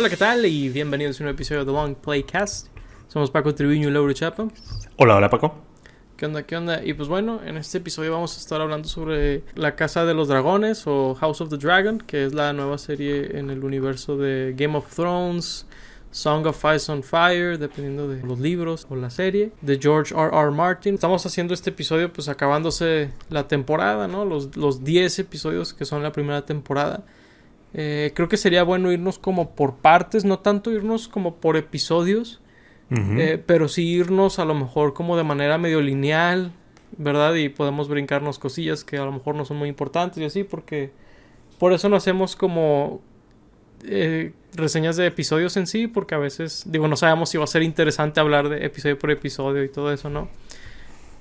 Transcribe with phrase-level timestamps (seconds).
[0.00, 0.46] Hola, ¿qué tal?
[0.46, 2.68] Y bienvenidos a un episodio de Long Playcast.
[3.08, 4.48] Somos Paco Triviño y Lauro Chapa.
[4.96, 5.54] Hola, hola Paco.
[6.16, 6.44] ¿Qué onda?
[6.44, 6.82] ¿Qué onda?
[6.82, 10.28] Y pues bueno, en este episodio vamos a estar hablando sobre La Casa de los
[10.28, 14.54] Dragones o House of the Dragon, que es la nueva serie en el universo de
[14.56, 15.66] Game of Thrones,
[16.10, 20.30] Song of Ice on Fire, dependiendo de los libros o la serie, de George R.
[20.34, 20.50] R.
[20.50, 20.94] Martin.
[20.94, 24.24] Estamos haciendo este episodio pues acabándose la temporada, ¿no?
[24.24, 27.04] Los, los 10 episodios que son la primera temporada.
[27.72, 32.40] Eh, creo que sería bueno irnos como por partes, no tanto irnos como por episodios,
[32.90, 36.50] eh, pero sí irnos a lo mejor como de manera medio lineal,
[36.98, 37.34] ¿verdad?
[37.36, 40.90] Y podemos brincarnos cosillas que a lo mejor no son muy importantes y así, porque
[41.60, 43.00] por eso no hacemos como
[43.84, 47.46] eh, reseñas de episodios en sí, porque a veces, digo, no sabemos si va a
[47.46, 50.28] ser interesante hablar de episodio por episodio y todo eso, ¿no?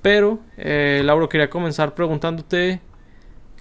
[0.01, 2.81] Pero, eh, Lauro, quería comenzar preguntándote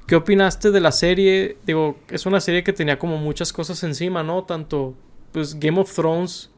[0.09, 1.59] ¿Qué opinaste de la serie?
[1.67, 4.42] Digo, es una serie que tenía como muchas cosas encima, ¿no?
[4.45, 4.95] Tanto,
[5.33, 6.50] pues Game of Thrones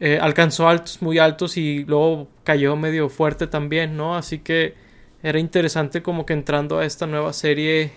[0.00, 4.16] eh, alcanzó altos muy altos y luego cayó medio fuerte también, ¿no?
[4.16, 4.74] Así que
[5.22, 7.90] era interesante como que entrando a esta nueva serie,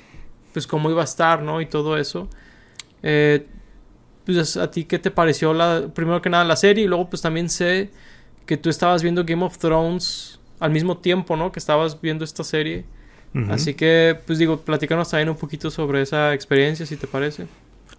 [0.54, 1.60] pues cómo iba a estar, ¿no?
[1.60, 2.30] Y todo eso.
[3.04, 3.46] Eh,
[4.26, 6.86] pues a ti, ¿qué te pareció la, primero que nada la serie?
[6.86, 7.90] Y luego pues también sé
[8.46, 11.52] que tú estabas viendo Game of Thrones al mismo tiempo, ¿no?
[11.52, 12.86] Que estabas viendo esta serie.
[13.50, 17.48] Así que, pues digo, platícanos también un poquito sobre esa experiencia, si te parece.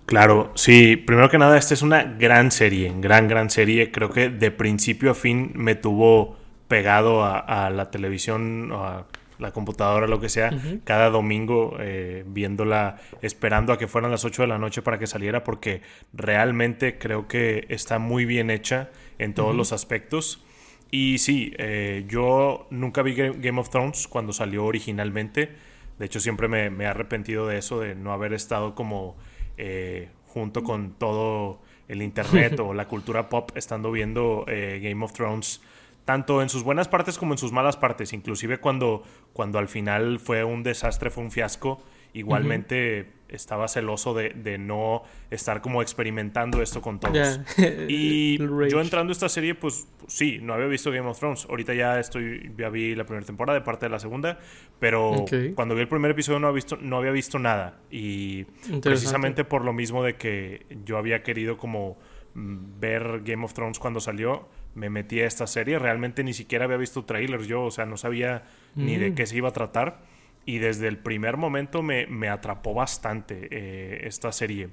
[0.09, 3.91] Claro, sí, primero que nada, esta es una gran serie, gran, gran serie.
[3.91, 9.05] Creo que de principio a fin me tuvo pegado a, la televisión, a
[9.39, 10.51] la computadora, lo que sea,
[10.85, 15.07] cada domingo eh, viéndola, esperando a que fueran las 8 de la noche para que
[15.07, 15.83] saliera, porque
[16.15, 20.43] realmente creo que está muy bien hecha en todos los aspectos.
[20.91, 25.53] Y sí, eh, yo nunca vi Game of Thrones cuando salió originalmente.
[25.99, 29.17] De hecho, siempre me, he arrepentido de eso, de no haber estado como
[29.57, 35.13] eh, junto con todo el internet o la cultura pop, estando viendo eh, Game of
[35.13, 35.61] Thrones,
[36.05, 38.13] tanto en sus buenas partes como en sus malas partes.
[38.15, 39.03] Inclusive cuando,
[39.35, 41.83] cuando al final fue un desastre, fue un fiasco,
[42.13, 47.41] igualmente estaba celoso de, no estar como experimentando esto con todos.
[47.89, 51.47] Y yo entrando a esta serie, pues sí, no había visto Game of Thrones.
[51.49, 54.39] Ahorita ya estoy, ya vi la primera temporada, de parte de la segunda,
[54.79, 55.25] pero
[55.55, 57.81] cuando vi el primer episodio no había visto, no había visto nada.
[57.91, 58.45] Y
[58.83, 61.99] precisamente por lo mismo de que yo había querido como
[62.35, 65.79] mm, ver Game of Thrones cuando salió, me metí a esta serie.
[65.79, 68.45] Realmente ni siquiera había visto trailers yo, o sea, no sabía
[68.75, 69.15] ni de mm.
[69.15, 70.01] qué se iba a tratar
[70.49, 74.71] y desde el primer momento me, me atrapó bastante eh, esta serie.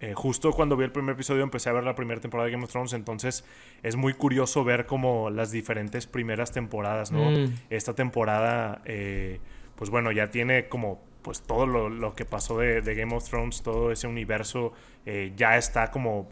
[0.00, 2.64] Eh, justo cuando vi el primer episodio empecé a ver la primera temporada de Game
[2.64, 3.42] of Thrones, entonces
[3.82, 7.30] es muy curioso ver como las diferentes primeras temporadas, ¿no?
[7.30, 7.54] Mm.
[7.70, 9.40] Esta temporada, eh,
[9.76, 13.90] pues bueno, ya tiene como pues todo lo, que pasó de, Game of Thrones, todo
[13.92, 14.74] ese universo
[15.34, 16.28] ya está como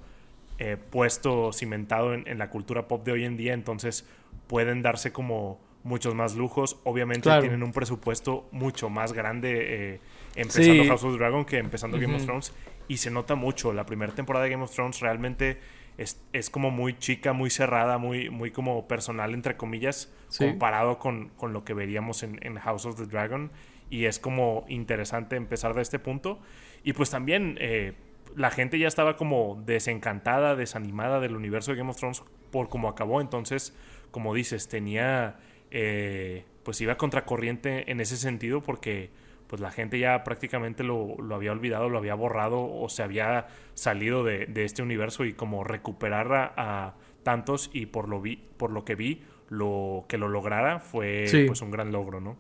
[0.91, 4.07] puesto, cimentado en, en la cultura pop de hoy en día, entonces
[4.47, 6.81] pueden darse como muchos más lujos.
[6.83, 10.01] Obviamente tienen un presupuesto mucho más grande eh,
[10.35, 12.53] empezando House of Dragon que empezando Game of Thrones.
[12.89, 13.73] Y se nota mucho.
[13.73, 15.59] La primera temporada de Game of Thrones realmente
[15.97, 21.29] es, es como muy chica, muy cerrada, muy, muy como personal, entre comillas, comparado con,
[21.37, 23.53] con, lo que veríamos en, en, House of the Dragon.
[23.91, 26.41] Y es como interesante empezar de este punto.
[26.83, 27.93] Y pues también eh,
[28.35, 32.89] la gente ya estaba como desencantada, desanimada del universo de Game of Thrones por cómo
[32.89, 33.21] acabó.
[33.21, 33.77] Entonces,
[34.11, 35.37] como dices, tenía
[35.77, 39.11] eh, pues iba contracorriente en ese sentido porque
[39.49, 44.23] pues la gente ya prácticamente lo, había olvidado, lo había borrado o se había salido
[44.23, 48.95] de, este universo y como recuperar a, tantos y por lo, vi, por lo que
[48.95, 52.37] vi, lo que lo lograra fue pues un gran logro, ¿no?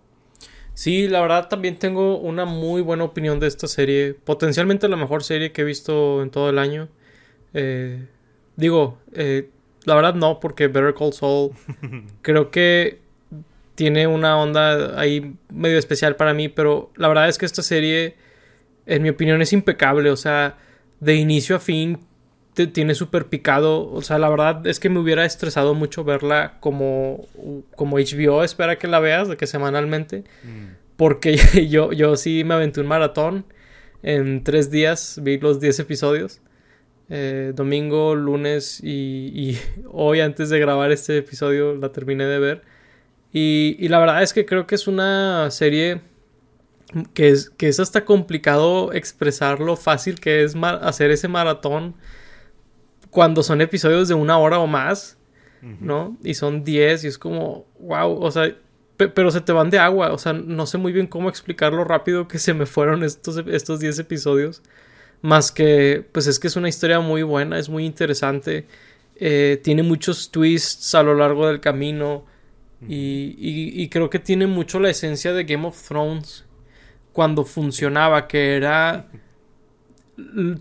[0.74, 4.14] Sí, la verdad también tengo una muy buena opinión de esta serie.
[4.14, 6.88] Potencialmente la mejor serie que he visto en todo el año.
[7.52, 8.06] Eh,
[8.56, 9.50] digo, eh,
[9.84, 11.52] la verdad no, porque Better Call Saul
[12.22, 13.03] creo que
[13.74, 18.16] tiene una onda ahí medio especial para mí, pero la verdad es que esta serie,
[18.86, 20.58] en mi opinión, es impecable, o sea,
[21.00, 21.98] de inicio a fin
[22.54, 26.58] te tiene súper picado, o sea, la verdad es que me hubiera estresado mucho verla
[26.60, 27.26] como,
[27.74, 30.94] como HBO, espera que la veas, de que semanalmente, mm.
[30.96, 31.36] porque
[31.68, 33.44] yo, yo sí me aventé un maratón,
[34.04, 36.40] en tres días vi los 10 episodios.
[37.10, 39.58] Eh, domingo, lunes y, y,
[39.92, 42.62] hoy antes de grabar este episodio la terminé de ver.
[43.36, 46.00] Y, la verdad es que creo que es una serie
[47.14, 51.96] que es, que es hasta complicado expresar lo fácil que es hacer ese maratón
[53.10, 55.18] cuando son episodios de una hora o más,
[55.80, 56.16] ¿no?
[56.22, 58.54] Y son 10 y es como, wow, o sea,
[58.96, 61.82] pero se te van de agua, o sea, no sé muy bien cómo explicar lo
[61.82, 64.62] rápido que se me fueron estos, estos 10 episodios.
[65.22, 68.66] Más que, pues es que es una historia muy buena, es muy interesante.
[69.16, 72.26] Eh, tiene muchos twists a lo largo del camino.
[72.88, 76.44] Y, y, creo que tiene mucho la esencia de Game of Thrones
[77.12, 79.08] cuando funcionaba, que era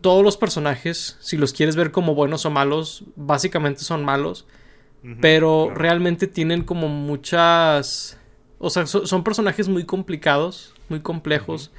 [0.02, 4.46] todos los personajes, si los quieres ver como buenos o malos, básicamente son malos,
[5.20, 8.18] pero realmente tienen como muchas...
[8.58, 11.72] O sea, son personajes muy complicados, muy complejos,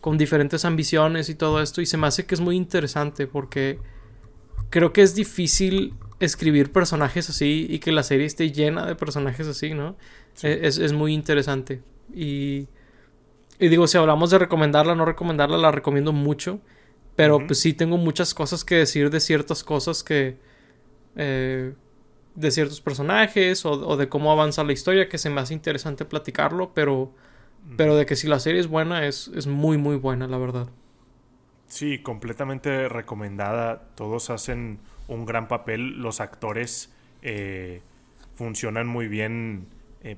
[0.00, 3.78] con diferentes ambiciones y todo esto, y se me hace que es muy interesante porque
[4.70, 9.46] creo que es difícil escribir personajes así y que la serie esté llena de personajes
[9.46, 9.96] así, ¿no?
[10.42, 11.82] E-, es, es, muy interesante.
[12.14, 12.68] Y,
[13.58, 16.60] y digo, si hablamos de recomendarla o no recomendarla, la recomiendo mucho.
[17.16, 20.38] Pero pues sí tengo muchas cosas que decir de ciertas cosas que...
[21.16, 21.74] Eh,
[22.34, 26.72] de ciertos personajes o, de cómo avanza la historia que se me hace interesante platicarlo,
[26.72, 27.12] pero...
[27.76, 30.68] Pero de que si la serie es buena, es, es muy, muy buena, la verdad.
[31.68, 33.90] Sí, completamente recomendada.
[33.94, 34.80] Todos hacen
[35.12, 36.00] un gran papel.
[36.00, 36.92] Los actores
[37.22, 37.80] eh,
[38.34, 39.66] funcionan muy bien
[40.02, 40.16] eh,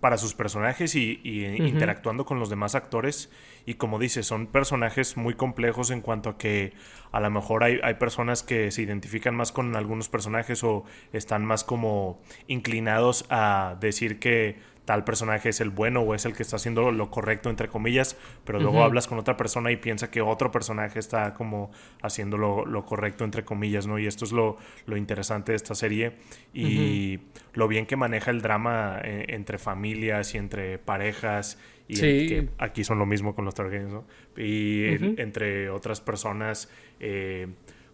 [0.00, 3.30] para sus personajes y, interactuando con los demás actores.
[3.66, 6.72] Y como dices, son personajes muy complejos en cuanto a que
[7.12, 11.44] a lo mejor hay, hay, personas que se identifican más con algunos personajes o están
[11.44, 16.42] más como inclinados a decir que tal personaje es el bueno o es el que
[16.42, 20.20] está haciendo lo correcto, entre comillas, pero luego hablas con otra persona y piensa que
[20.20, 21.70] otro personaje está como
[22.02, 23.98] haciendo lo, correcto, entre comillas, ¿no?
[23.98, 24.58] Y esto es lo,
[24.96, 26.12] interesante de esta serie
[26.52, 27.20] y
[27.54, 31.58] lo bien que maneja el drama eh, entre familias y entre parejas
[31.88, 34.04] y que aquí son lo mismo con los Targaryens, ¿no?
[34.36, 34.86] Y
[35.20, 36.70] entre otras personas...
[37.00, 37.48] Eh,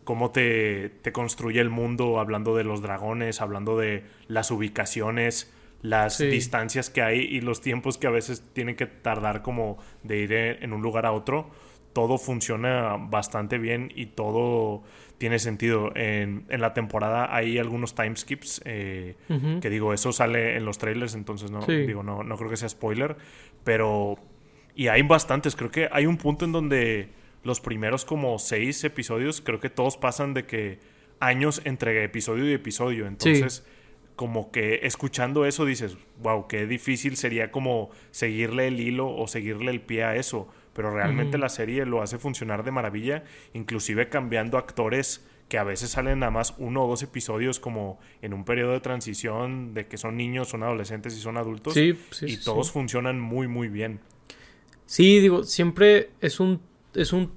[0.04, 5.52] cómo te, te, construye el mundo, hablando de los dragones, hablando de las ubicaciones,
[5.82, 10.18] las distancias que hay y los tiempos que a veces tienen que tardar como de
[10.18, 11.50] ir en un lugar a otro,
[11.92, 14.82] todo funciona bastante bien y todo
[15.18, 15.90] tiene sentido.
[15.94, 19.16] En, la temporada hay algunos timeskips eh,
[19.60, 22.68] que digo, eso sale en los trailers, entonces no, digo, no, no creo que sea
[22.68, 23.16] spoiler,
[23.64, 24.16] pero...
[24.74, 27.08] Y hay bastantes, creo que hay un punto en donde
[27.42, 30.78] los primeros como seis episodios, creo que todos pasan de que
[31.18, 33.66] años entre episodio y episodio, entonces
[34.18, 39.70] como que escuchando eso dices, wow, qué difícil sería como seguirle el hilo o seguirle
[39.70, 43.22] el pie a eso, pero realmente la serie lo hace funcionar de maravilla,
[43.54, 48.34] inclusive cambiando actores que a veces salen nada más uno o dos episodios como en
[48.34, 52.26] un periodo de transición de que son niños, son adolescentes y son adultos sí, sí,
[52.26, 54.00] y todos funcionan muy muy bien.
[54.86, 56.60] Sí, digo, siempre es un
[56.92, 57.30] es un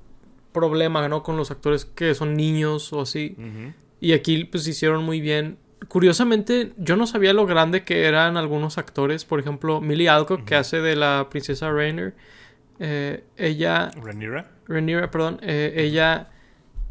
[0.51, 1.21] problema, ¿no?
[1.21, 3.37] Con los actores que son niños o así.
[3.99, 8.77] Y aquí pues hicieron muy bien curiosamente, yo no sabía lo grande que eran algunos
[8.77, 9.25] actores.
[9.25, 12.13] Por ejemplo, Millie Alcock, que hace de la princesa Rainer.
[12.79, 13.91] Eh, ella.
[14.01, 14.51] Rhaenyra.
[14.67, 15.39] Rhaenyra, perdón.
[15.41, 16.29] Eh, ella.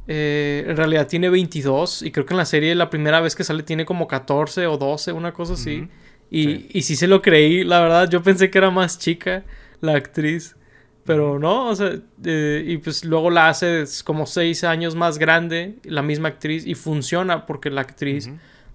[0.06, 3.44] Eh, en realidad tiene 22 y creo que en la serie la primera vez que
[3.44, 5.88] sale tiene como 14 o 12, una cosa así.
[6.31, 6.69] y, sí.
[6.72, 9.44] y sí se lo creí, la verdad, yo pensé que era más chica
[9.81, 10.56] la actriz.
[11.04, 11.93] Pero no, o sea,
[12.25, 17.46] y pues luego la hace como 6 años más grande, la misma actriz, y funciona
[17.46, 18.31] porque la actriz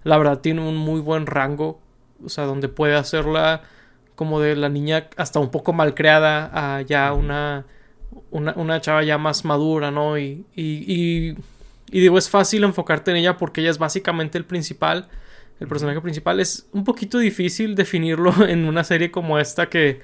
[0.06, 1.81] la verdad tiene un muy buen rango,
[2.24, 3.63] o sea, donde puede hacerla
[4.13, 7.66] como de la niña hasta un poco mal creada a ya una,
[8.30, 10.18] una, chava ya más madura, ¿no?
[10.19, 11.35] Y, y,
[11.92, 15.09] y, digo, es fácil enfocarte en ella porque ella es básicamente el principal,
[15.59, 16.40] el personaje principal.
[16.40, 20.02] Es un poquito difícil definirlo en una serie como esta que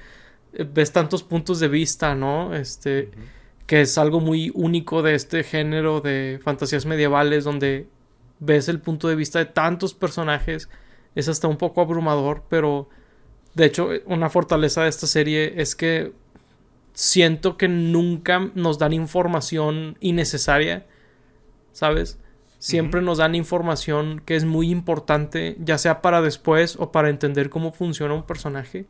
[0.54, 2.56] eh, ves tantos puntos de vista, ¿no?
[2.56, 3.12] Este,
[3.68, 7.86] que es algo muy único de este género de fantasías medievales donde
[8.42, 10.68] ves el punto de vista de tantos personajes,
[11.16, 12.90] es hasta un poco abrumador, pero
[13.54, 16.12] de hecho una fortaleza de esta serie es que
[16.94, 20.86] siento que nunca nos dan información innecesaria,
[21.72, 22.18] ¿sabes?
[22.58, 27.50] Siempre nos dan información que es muy importante, ya sea para después o para entender
[27.50, 28.86] cómo funciona un personaje.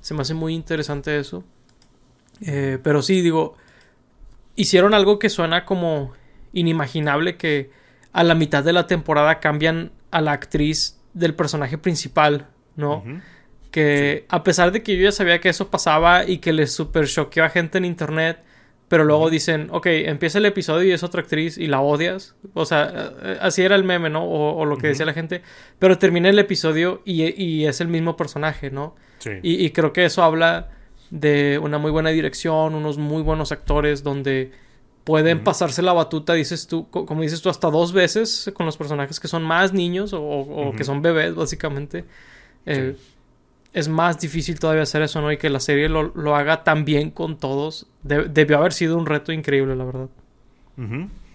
[0.00, 1.42] Se me hace muy interesante eso.
[2.42, 3.56] Eh, pero sí, digo,
[4.54, 6.12] hicieron algo que suena como
[6.52, 7.70] inimaginable que
[8.16, 13.04] a la mitad de la temporada cambian a la actriz del personaje principal, ¿no?
[13.70, 17.06] Que a pesar de que yo ya sabía que eso pasaba y que les super
[17.06, 18.38] choqueó a gente en internet,
[18.88, 22.36] pero luego dicen, ok, empieza el episodio y es otra actriz y la odias.
[22.54, 24.24] O sea, eh, así era el meme, ¿no?
[24.24, 25.42] O, lo que decía la gente.
[25.78, 28.96] Pero termina el episodio y, es el mismo personaje, ¿no?
[29.18, 29.32] Sí.
[29.42, 30.70] Y, y, creo que eso habla
[31.10, 34.52] de una muy buena dirección, unos muy buenos actores donde
[35.06, 39.20] pueden pasarse la batuta, dices tú, como dices tú, hasta dos veces con los personajes
[39.20, 42.04] que son más niños o, que son bebés, básicamente.
[42.66, 42.96] Eh,
[43.72, 45.30] es más difícil todavía hacer eso, ¿no?
[45.30, 47.86] Y que la serie lo, haga tan bien con todos.
[48.02, 50.08] debió haber sido un reto increíble, la verdad.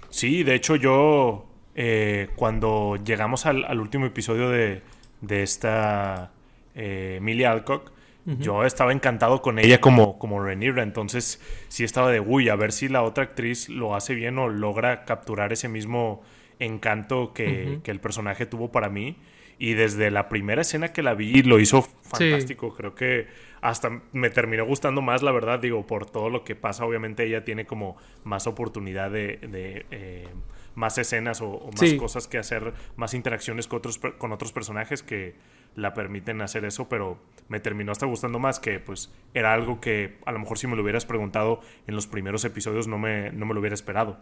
[0.10, 4.82] Sí, de hecho yo eh, cuando llegamos al, último episodio de,
[5.22, 6.32] de esta
[6.76, 7.94] eh, Emilia Alcock,
[8.26, 12.72] yo estaba encantado con ella como, como Rhaenyra, entonces sí estaba de, uy, a ver
[12.72, 16.22] si la otra actriz lo hace bien o logra capturar ese mismo
[16.60, 19.18] encanto que, que el personaje tuvo para mí.
[19.58, 22.74] Y desde la primera escena que la vi, lo hizo fantástico.
[22.74, 23.28] Creo que
[23.62, 26.84] hasta me terminó gustando más, la verdad, digo, por todo lo que pasa.
[26.84, 29.40] Obviamente ella tiene como más oportunidad de,
[29.92, 30.28] eh,
[30.74, 35.36] más escenas o, más cosas que hacer, más interacciones con otros, con otros personajes que
[35.76, 40.18] la permiten hacer eso, pero me terminó hasta gustando más que pues era algo que
[40.26, 43.46] a lo mejor si me lo hubieras preguntado en los primeros episodios no me, no
[43.46, 44.20] me lo hubiera esperado.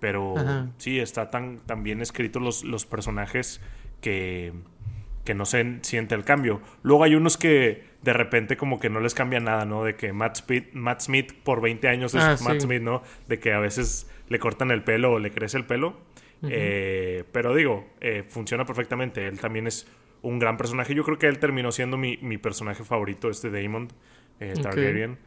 [0.00, 0.34] Pero
[0.76, 3.60] sí, está tan, tan bien escrito los, los personajes
[4.00, 4.52] que
[5.24, 6.60] que no se siente el cambio.
[6.82, 9.84] Luego hay unos que de repente como que no les cambia nada, ¿no?
[9.84, 13.02] De que Matt Smith, Matt Smith por 20 años es ah, Matt Smith, ¿no?
[13.26, 15.96] De que a veces le cortan el pelo o le crece el pelo.
[16.46, 19.26] Eh, pero digo, eh, funciona perfectamente.
[19.26, 19.86] Él también es
[20.24, 20.94] un gran personaje.
[20.94, 23.88] Yo creo que él terminó siendo mi, personaje favorito, este Damon
[24.40, 25.18] eh, Targaryen.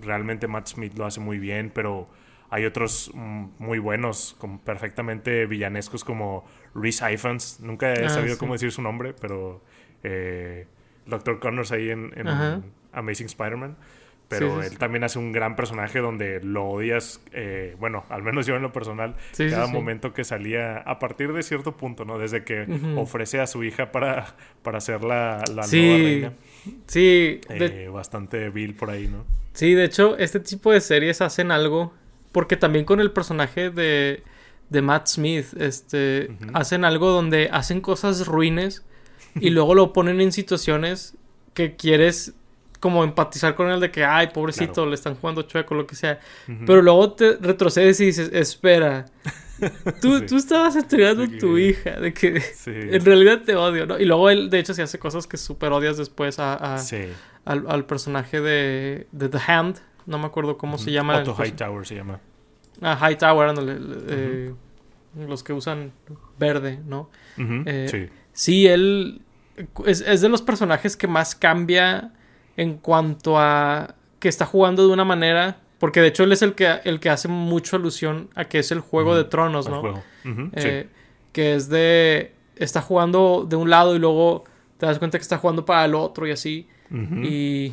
[0.00, 2.08] realmente Matt Smith lo hace muy bien, pero
[2.52, 7.60] hay otros mm, muy buenos, como perfectamente villanescos como Reese Ifans.
[7.60, 9.62] Nunca he ah, sabido cómo decir su nombre, pero
[10.02, 10.66] eh,
[11.06, 11.40] Dr.
[11.40, 12.12] Connors ahí en,
[12.92, 13.76] Amazing Spider-Man.
[14.38, 18.56] Pero él también hace un gran personaje donde lo odias, eh, bueno, al menos yo
[18.56, 22.18] en lo personal, cada momento que salía, a partir de cierto punto, ¿no?
[22.18, 26.32] Desde que ofrece a su hija para, para ser la, la nueva reina.
[26.86, 27.40] Sí.
[27.48, 29.24] Eh, bastante vil por ahí, ¿no?
[29.52, 31.92] Sí, de hecho, este tipo de series hacen algo
[32.32, 34.22] porque también con el personaje de,
[34.70, 38.84] de Matt Smith, este, hacen algo donde hacen cosas ruines
[39.34, 41.14] y luego lo ponen en situaciones
[41.54, 42.34] que quieres
[42.82, 46.18] como empatizar con él de que, ay, pobrecito, le están jugando chueco, lo que sea.
[46.66, 49.06] Pero luego te retrocedes y dices, espera,
[50.02, 54.00] tú, tú estabas estudiando a tu hija, de que en realidad te odio, ¿no?
[54.00, 56.54] Y luego él, de hecho, se hace cosas que súper odias después a,
[57.44, 61.18] al, al, personaje de, de The Hand, no me acuerdo cómo se llama.
[61.18, 62.18] Otto Hightower se llama.
[62.80, 63.54] Ah, Hightower,
[64.08, 64.52] eh,
[65.28, 65.92] los que usan
[66.36, 67.10] verde, ¿no?
[67.38, 68.08] Eh, sí.
[68.32, 69.22] Sí, él
[69.86, 72.12] es, de los personajes que más cambia
[72.56, 75.58] en cuanto a que está jugando de una manera.
[75.78, 78.70] Porque de hecho él es el que, el que hace mucho alusión a que es
[78.70, 80.02] el juego de tronos, ¿no?
[80.52, 80.86] Eh,
[81.32, 82.32] que es de.
[82.54, 84.44] Está jugando de un lado y luego
[84.78, 86.68] te das cuenta que está jugando para el otro y así.
[86.90, 87.72] y,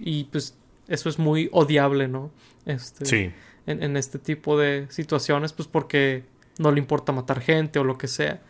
[0.00, 2.30] y pues eso es muy odiable, ¿no?
[2.66, 3.32] Este, sí.
[3.66, 6.24] En, este tipo de situaciones, pues porque
[6.58, 8.42] no le importa matar gente o lo que sea.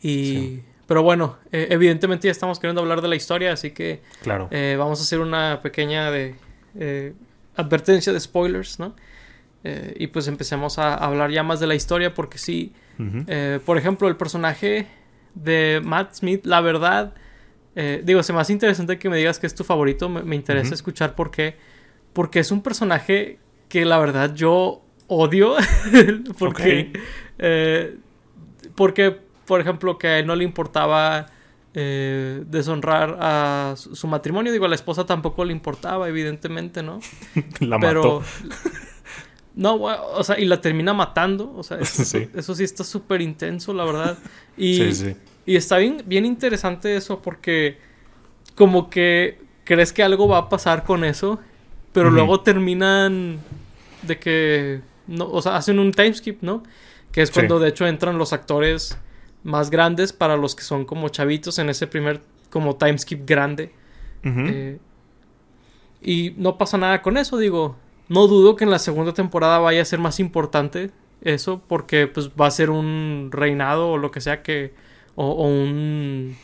[0.00, 0.60] Y...
[0.86, 4.48] Pero bueno, eh, evidentemente ya estamos queriendo hablar de la historia, así que claro.
[4.50, 6.36] Eh, vamos a hacer una pequeña de,
[6.78, 7.12] eh,
[7.56, 8.94] advertencia de spoilers, ¿no?
[9.98, 12.72] y pues empecemos a hablar ya más de la historia porque sí,
[13.64, 14.86] por ejemplo, el personaje
[15.34, 17.14] de Matt Smith, la verdad,
[18.04, 20.08] digo, se me hace interesante que me digas que es tu favorito.
[20.08, 21.56] Me, interesa escuchar por qué.
[22.12, 25.56] Porque es un personaje que la verdad yo odio.
[26.38, 26.92] porque.
[27.38, 27.96] Eh,
[28.74, 31.26] porque, por ejemplo, que a él no le importaba
[31.74, 34.52] eh, deshonrar a su, matrimonio.
[34.52, 37.00] Digo, a la esposa tampoco le importaba, evidentemente, ¿no?
[37.60, 38.22] la Pero.
[39.58, 41.50] No, o sea, y la termina matando.
[41.56, 44.18] O sea, eso sí, eso sí está súper intenso, la verdad.
[44.54, 45.16] Y, sí, sí.
[45.46, 47.78] Y está bien, bien interesante eso porque
[48.54, 51.40] como que crees que algo va a pasar con eso,
[51.92, 53.38] pero luego terminan
[54.02, 56.62] de que, no, o sea, hacen un timeskip, ¿no?
[57.12, 58.98] Que es cuando de hecho entran los actores
[59.46, 63.72] más grandes para los que son como chavitos en ese primer como timeskip grande.
[64.24, 64.78] Eh,
[66.02, 67.76] y no pasa nada con eso, digo.
[68.08, 70.90] No dudo que en la segunda temporada vaya a ser más importante
[71.22, 74.74] eso, porque pues va a ser un reinado o lo que sea que
[75.14, 76.36] o, un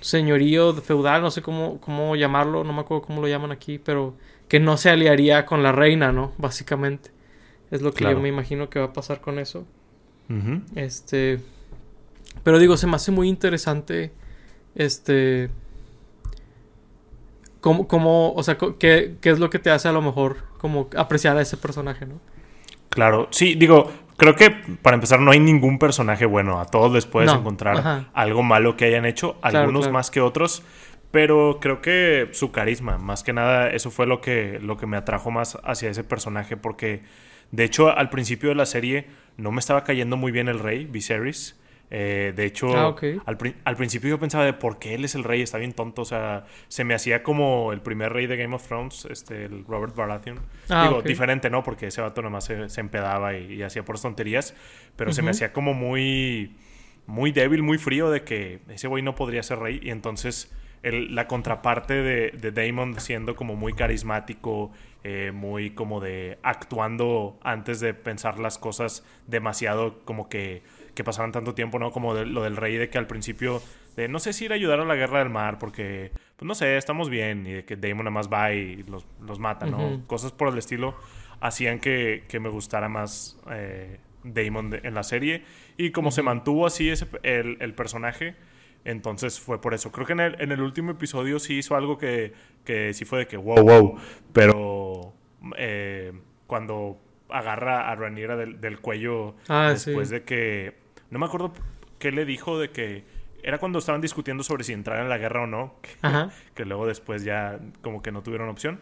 [0.00, 4.14] señorío feudal, no sé cómo, cómo llamarlo, no me acuerdo cómo lo llaman aquí, pero
[4.48, 6.32] que no se aliaría con la reina, ¿no?
[6.38, 7.10] Básicamente.
[7.70, 9.64] Es lo que yo me imagino que va a pasar con eso.
[10.74, 11.40] Este.
[12.42, 14.12] Pero digo, se me hace muy interesante.
[14.74, 15.50] Este.
[17.60, 20.88] Cómo, cómo o sea, qué, qué es lo que te hace a lo mejor como
[20.96, 22.20] apreciar a ese personaje, ¿no?
[22.88, 24.50] Claro, sí, digo, creo que
[24.82, 26.60] para empezar no hay ningún personaje bueno.
[26.60, 30.62] A todos les puedes encontrar algo malo que hayan hecho, algunos más que otros.
[31.10, 34.98] Pero creo que su carisma, más que nada, eso fue lo que, lo que me
[34.98, 36.58] atrajo más hacia ese personaje.
[36.58, 37.02] Porque,
[37.50, 39.06] de hecho, al principio de la serie
[39.38, 41.58] no me estaba cayendo muy bien el rey, Viserys.
[41.90, 42.68] Eh, de hecho,
[43.22, 45.56] Ah, al, pri- al principio yo pensaba de por qué él es el rey, está
[45.58, 46.02] bien tonto.
[46.02, 49.64] O sea, se me hacía como el primer rey de Game of Thrones, este, el
[49.64, 50.38] Robert Baratheon.
[50.68, 51.62] Ah, Digo, diferente, ¿no?
[51.62, 54.54] Porque ese vato nomás se, se empedaba y, y hacía por tonterías.
[54.96, 56.56] Pero se me hacía como muy,
[57.06, 59.80] muy débil, muy frío de que ese güey no podría ser rey.
[59.82, 60.52] Y entonces
[60.82, 64.70] el- la contraparte de, de Damon siendo como muy carismático,
[65.04, 70.62] eh, muy como de actuando antes de pensar las cosas demasiado como que,
[70.98, 71.92] que pasaban tanto tiempo, ¿no?
[71.92, 73.62] Como de- lo del rey de que al principio
[73.96, 76.54] de no sé si ir a ayudar a la guerra del mar porque, pues no
[76.54, 80.02] sé, estamos bien y de que Damon nada más va y los, los mata, ¿no?
[80.06, 80.94] Cosas por el estilo
[81.40, 85.44] hacían que, que me gustara más eh, Damon de- en la serie
[85.76, 88.34] y como se mantuvo así ese, el, el personaje,
[88.84, 89.92] entonces fue por eso.
[89.92, 92.32] Creo que en el, en el último episodio sí hizo algo que,
[92.64, 93.98] que sí fue de que wow, wow,
[94.32, 95.14] pero
[95.56, 96.12] eh,
[96.46, 100.14] cuando agarra a Rhaenyra del, del cuello Ah, después sí.
[100.14, 100.87] de que...
[101.10, 101.52] No me acuerdo
[101.98, 103.04] qué le dijo de que...
[103.42, 106.30] Era cuando estaban discutiendo sobre si entrar en la guerra o no, que, Ajá.
[106.54, 108.80] que luego después ya como que no tuvieron opción.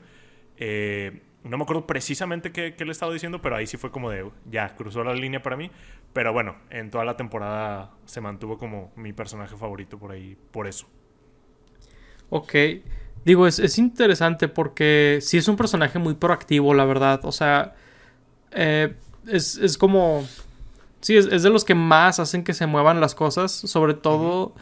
[0.56, 4.10] Eh, no me acuerdo precisamente qué, qué le estaba diciendo, pero ahí sí fue como
[4.10, 5.70] de, ya, cruzó la línea para mí.
[6.12, 10.66] Pero bueno, en toda la temporada se mantuvo como mi personaje favorito por ahí, por
[10.66, 10.88] eso.
[12.30, 12.54] Ok.
[13.24, 17.20] Digo, es, es interesante porque sí es un personaje muy proactivo, la verdad.
[17.24, 17.74] O sea,
[18.52, 18.94] eh,
[19.26, 20.24] es, es como...
[21.06, 23.52] Sí, es, es de los que más hacen que se muevan las cosas.
[23.52, 24.54] Sobre todo,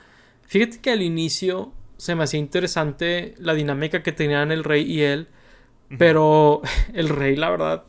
[0.43, 5.01] fíjate que al inicio se me hacía interesante la dinámica que tenían el rey y
[5.01, 5.29] él.
[5.97, 6.61] Pero
[6.93, 7.85] el rey, la verdad,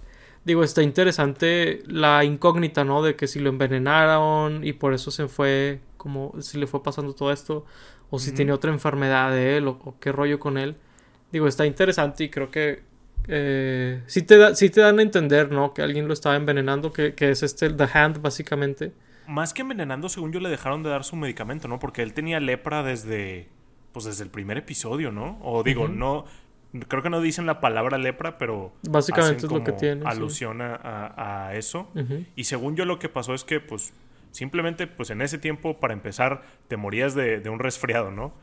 [0.45, 3.01] digo, está interesante la incógnita, ¿no?
[3.01, 7.13] De que si lo envenenaron y por eso se fue, como si le fue pasando
[7.13, 7.65] todo esto,
[8.09, 8.38] o si Ujú.
[8.38, 10.77] tenía otra enfermedad de él, o, o qué rollo con él.
[11.29, 12.83] Digo, está interesante y creo que
[13.27, 15.74] eh, sí, te da, sí te dan a entender, ¿no?
[15.74, 18.91] Que alguien lo estaba envenenando, que, que es este, The Hand, básicamente.
[19.27, 21.79] Más que envenenando, según yo, le dejaron de dar su medicamento, ¿no?
[21.79, 23.48] Porque él tenía lepra desde,
[23.91, 25.39] pues desde el primer episodio, ¿no?
[25.41, 26.25] O digo, no,
[26.88, 30.01] creo que no dicen la palabra lepra, pero Básicamente es lo que tiene.
[30.05, 31.90] Alusión a, a- a eso.
[32.35, 33.94] Y según yo lo que pasó es que, pues,
[34.31, 38.33] simplemente, pues en ese tiempo, para empezar, te morías de, de un resfriado, ¿no?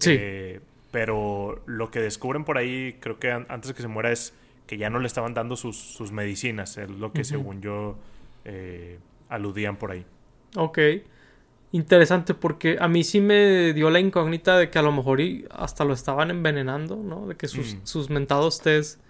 [0.00, 0.16] Sí.
[0.18, 0.60] Eh,
[0.92, 4.32] pero lo que descubren por ahí, creo que an- antes de que se muera, es
[4.68, 7.96] que ya no le estaban dando sus, sus medicinas, es lo que según yo
[8.44, 10.04] eh, aludían por ahí.
[10.56, 10.78] Ok.
[11.72, 15.46] Interesante porque a mí sí me dio la incógnita de que a lo mejor y
[15.50, 17.26] hasta lo estaban envenenando, ¿no?
[17.26, 17.80] De que sus, Mm.
[17.84, 19.00] sus mentados test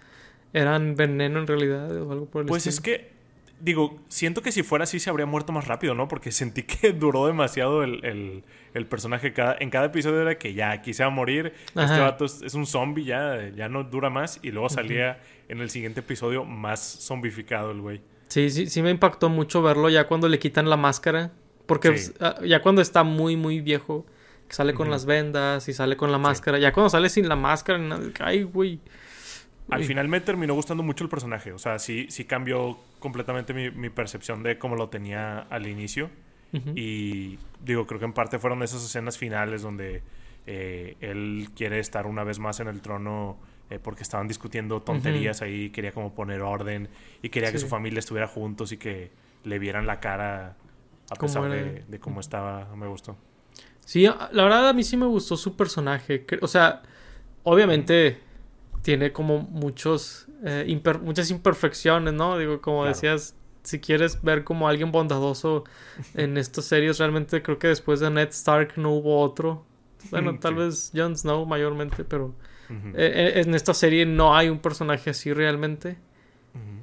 [0.53, 3.11] eran veneno en realidad o algo por el Pues es que,
[3.59, 6.07] digo, siento que si fuera así se habría muerto más rápido, ¿no?
[6.07, 8.43] Porque sentí que duró demasiado el, el-
[8.73, 9.33] el personaje.
[9.33, 12.41] Cada, en cada episodio era que ya aquí se va a morir, este vato es,
[12.41, 14.39] es un zombie, ya, ya no dura más.
[14.41, 18.01] Y luego salía en el siguiente episodio más zombificado el güey.
[18.27, 21.31] Sí, sí, sí me impactó mucho verlo ya cuando le quitan la máscara.
[21.65, 22.13] Porque Sí.
[22.19, 24.05] ah, ya cuando está muy, muy viejo,
[24.47, 26.57] que sale con las vendas y sale con la máscara.
[26.59, 27.79] Ya cuando sale sin la máscara,
[28.19, 28.79] ay, güey.
[29.69, 31.53] Al final me terminó gustando mucho el personaje.
[31.53, 36.09] O sea, sí, sí cambió completamente mi, mi percepción de cómo lo tenía al inicio.
[36.75, 40.03] Y digo, creo que en parte fueron esas escenas finales donde
[40.45, 43.37] eh, él quiere estar una vez más en el trono
[43.69, 46.89] eh, porque estaban discutiendo tonterías ahí, quería como poner orden
[47.21, 49.11] y quería que su familia estuviera juntos y que
[49.43, 50.55] le vieran la cara
[51.09, 53.17] a pesar de, de cómo estaba, me gustó.
[53.85, 56.25] Sí, la verdad a mí sí me gustó su personaje.
[56.41, 56.81] O sea,
[57.43, 58.19] obviamente
[58.81, 62.37] tiene como muchos eh, imper- muchas imperfecciones, ¿no?
[62.37, 62.95] Digo, como Claro.
[62.95, 65.63] decías, si quieres ver como alguien bondadoso
[66.13, 69.65] en estas series, realmente creo que después de Ned Stark no hubo otro.
[70.11, 72.33] Bueno, tal vez Jon Snow mayormente, pero
[72.93, 75.97] eh, eh, en esta serie no hay un personaje así realmente.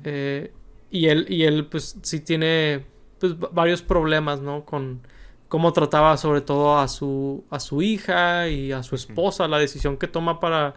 [0.04, 0.52] Eh,
[0.90, 2.86] y él, y él, pues, sí tiene
[3.18, 4.64] pues, va- varios problemas, ¿no?
[4.64, 5.02] Con
[5.48, 9.48] cómo trataba sobre todo a su, a su hija y a su esposa.
[9.48, 10.74] La decisión que toma para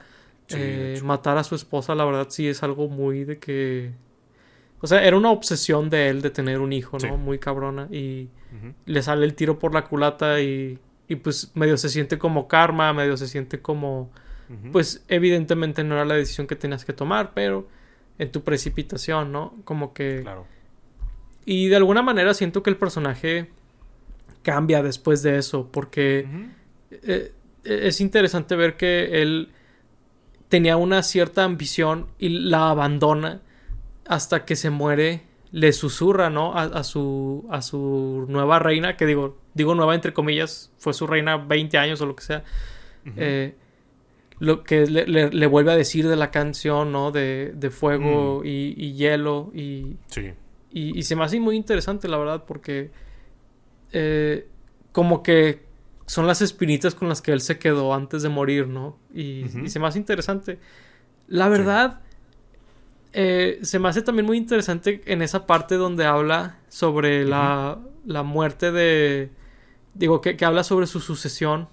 [0.48, 3.94] Sí, eh, matar a su esposa, la verdad, sí es algo muy de que...
[4.84, 7.16] O sea, era una obsesión de él de tener un hijo, ¿no?
[7.16, 7.18] Sí.
[7.18, 7.88] Muy cabrona.
[7.90, 8.28] Y
[8.86, 12.92] le sale el tiro por la culata y, y pues medio se siente como karma,
[12.92, 14.12] medio se siente como
[14.74, 17.68] pues evidentemente no era la decisión que tenías que tomar, pero
[18.20, 19.56] en tu precipitación, ¿no?
[19.64, 20.20] Como que...
[20.22, 20.46] Claro.
[21.46, 23.50] Y de alguna manera siento que el personaje
[24.44, 26.28] cambia después de eso, porque
[26.92, 27.32] eh,
[27.64, 29.50] es interesante ver que él
[30.50, 33.42] tenía una cierta ambición y la abandona
[34.08, 36.54] hasta que se muere, le susurra, ¿no?
[36.58, 41.06] A, a su, a su nueva reina, que digo, digo nueva entre comillas, fue su
[41.08, 42.44] reina 20 años o lo que sea.
[43.18, 43.56] Eh,
[44.40, 47.12] lo que le, le- le vuelve a decir de la canción, ¿no?
[47.12, 48.46] De, de fuego Mm.
[48.48, 49.52] y, y hielo.
[49.54, 50.32] Y, Sí.
[50.72, 52.92] y, y se me hace muy interesante, la verdad, porque
[53.92, 54.48] eh,
[54.92, 55.64] como que
[56.06, 58.98] son las espinitas con las que él se quedó antes de morir, ¿no?
[59.14, 60.60] Y, se me hace interesante.
[61.28, 62.02] La verdad,
[63.14, 68.24] eh, se me hace también muy interesante en esa parte donde habla sobre la, la,
[68.24, 69.30] muerte de...
[69.94, 71.70] Digo, que, que, habla sobre su sucesión.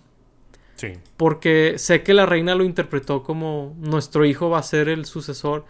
[0.77, 0.93] Sí.
[1.17, 5.65] Porque sé que la reina lo interpretó como nuestro hijo va a ser el sucesor.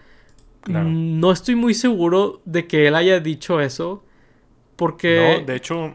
[0.66, 4.04] No estoy muy seguro de que él haya dicho eso.
[4.76, 5.38] Porque...
[5.40, 5.92] No, de hecho...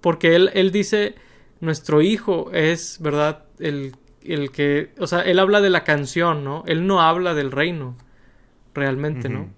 [0.00, 1.14] Porque él, él dice
[1.60, 3.44] nuestro hijo es, ¿verdad?
[3.58, 6.62] El, el, que, o sea, él habla de la canción, ¿no?
[6.66, 7.96] Él no habla del reino,
[8.74, 9.48] realmente, ¿no?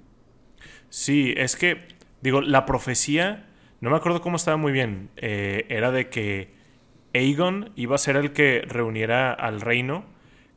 [0.88, 1.88] Sí, es que,
[2.20, 3.46] digo, la profecía,
[3.80, 6.50] no me acuerdo cómo estaba muy bien, eh, era de que
[7.14, 10.04] Aegon iba a ser el que reuniera al reino,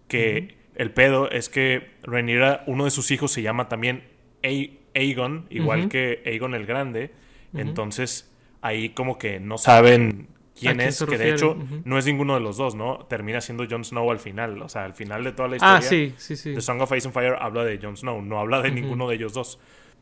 [0.08, 4.04] que el pedo es que reuniera uno de sus hijos se llama también
[4.44, 7.12] Aegon, igual que Aegon el Grande,
[7.54, 10.28] entonces ahí como que no saben
[10.60, 13.06] quién es, que de hecho no es ninguno de los dos, ¿no?
[13.08, 15.78] Termina siendo Jon Snow al final, o sea, al final de toda la ah, historia.
[15.78, 16.54] Ah, sí, sí, sí.
[16.54, 19.16] The Song of Ice and Fire habla de Jon Snow, no habla de ninguno de
[19.16, 19.60] ellos dos.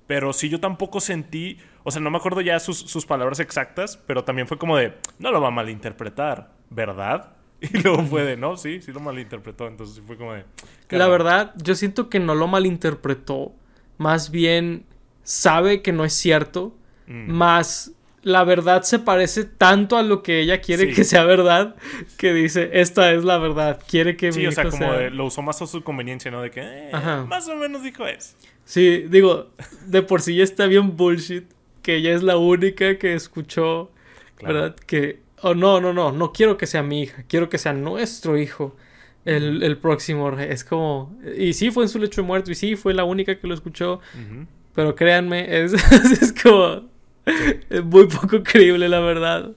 [0.07, 4.23] Pero sí, yo tampoco sentí, o sea, no me acuerdo ya sus, palabras exactas, pero
[4.23, 7.33] también fue como de, no lo va a malinterpretar, ¿verdad?
[7.59, 10.45] Y luego fue de, no, sí, sí lo malinterpretó, entonces fue como de...
[10.89, 13.51] La verdad, yo siento que no lo malinterpretó,
[13.97, 14.85] más bien
[15.23, 16.75] sabe que no es cierto,
[17.07, 17.31] mm.
[17.31, 17.96] más
[18.27, 21.77] la verdad se parece tanto a lo que ella quiere que sea verdad
[22.17, 25.61] que dice, esta es la verdad, quiere que sí, o sea, como lo usó más
[25.61, 26.41] a su conveniencia, ¿no?
[26.41, 26.91] De que eh,
[27.25, 28.35] más o menos dijo eso.
[28.65, 29.47] Sí, digo,
[29.85, 31.45] de por sí ya está bien bullshit
[31.81, 33.91] que ella es la única que escuchó,
[34.43, 34.75] ¿verdad?
[34.75, 38.37] Que, oh, no, no, no, no quiero que sea mi hija, quiero que sea nuestro
[38.37, 38.75] hijo.
[39.23, 40.47] El, próximo rey.
[40.49, 41.13] Es como.
[41.37, 42.49] Y sí fue en su lecho de muerto.
[42.49, 43.99] Y sí fue la única que lo escuchó.
[44.73, 45.73] Pero créanme, es,
[46.21, 46.86] es como
[47.69, 49.51] es muy poco creíble, la verdad.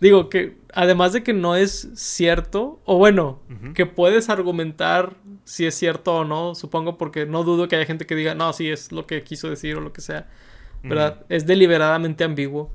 [0.00, 3.40] Digo que, además de que no es cierto, o bueno,
[3.74, 8.06] que puedes argumentar si es cierto o no, supongo, porque no dudo que haya gente
[8.06, 10.28] que diga, no, sí es lo que quiso decir o lo que sea,
[10.82, 11.24] ¿verdad?
[11.28, 12.72] Es deliberadamente ambiguo.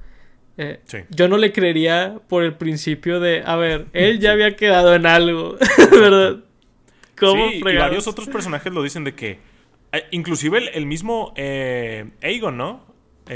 [0.60, 0.80] Eh,
[1.10, 5.06] yo no le creería por el principio de, a ver, él ya había quedado en
[5.06, 5.56] algo,
[5.92, 6.38] ¿verdad?
[7.20, 9.40] ¿Cómo sí, y varios otros personajes lo dicen de que,
[9.92, 12.86] eh, inclusive el, mismo eh, Aegon, ¿no?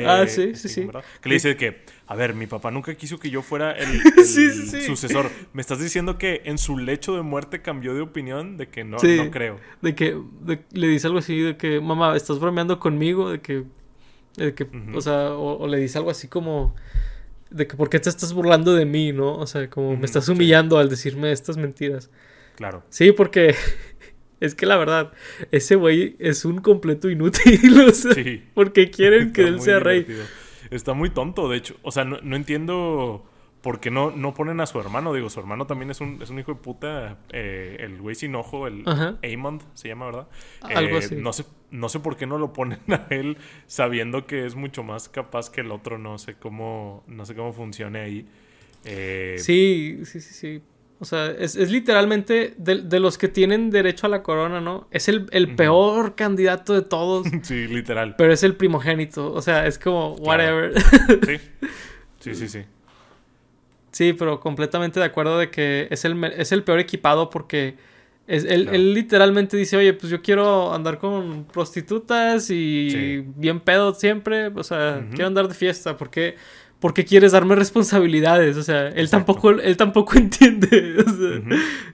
[0.06, 0.88] Ah, sí, sí, sí.
[1.22, 4.02] Que le dice que, a ver, mi papá nunca quiso que yo fuera el,
[4.86, 5.30] sucesor.
[5.54, 8.58] ¿Me estás diciendo que en su lecho de muerte cambió de opinión?
[8.58, 9.60] De que no, no creo.
[9.82, 10.18] De que
[10.72, 13.30] le dice algo así, de que, mamá, ¿estás bromeando conmigo?
[13.30, 13.64] De que,
[14.38, 16.76] de que o sea, o, le dice algo así como,
[17.50, 19.36] de que, ¿por qué te estás burlando de mí, no?
[19.36, 22.10] O sea, como me estás humillando al decirme estas mentiras.
[22.56, 22.84] Claro.
[22.90, 23.56] Sí, porque
[24.42, 25.14] es que la verdad,
[25.52, 27.62] ese güey es un completo inútil.
[27.88, 28.44] O sea, sí.
[28.54, 30.06] Porque quieren que él sea rey.
[30.72, 31.76] Está muy tonto, de hecho.
[31.84, 33.26] O sea, no, entiendo
[33.62, 35.14] por qué no, no ponen a su hermano.
[35.14, 37.18] Digo, su hermano también es un, es un hijo de puta.
[37.32, 40.28] Eh, el güey sin ojo, el Amond se llama, ¿verdad?
[40.62, 41.16] Algo eh, así.
[41.16, 44.82] No sé, no sé por qué no lo ponen a él sabiendo que es mucho
[44.84, 46.00] más capaz que el otro.
[46.00, 48.28] No sé cómo, no sé cómo funcione ahí.
[48.86, 50.62] Eh, sí, sí, sí, sí.
[51.02, 54.88] O sea, es, literalmente de, los que tienen derecho a la corona, ¿no?
[54.92, 57.26] Es el, peor candidato de todos.
[57.42, 58.16] Sí, literal.
[58.20, 59.34] Pero es el primogénito.
[59.34, 60.80] O sea, es como, whatever.
[61.26, 61.38] Sí.
[62.20, 62.60] Sí, sí, sí.
[63.92, 67.76] Sí, pero completamente de acuerdo de que es el, es el peor equipado porque
[68.26, 74.48] es, él, literalmente dice, oye, pues yo quiero andar con prostitutas y bien pedo siempre.
[74.48, 76.36] O sea, quiero andar de fiesta porque
[76.82, 78.58] ¿por qué quieres darme responsabilidades?
[78.58, 80.98] O sea, él tampoco, él tampoco entiende.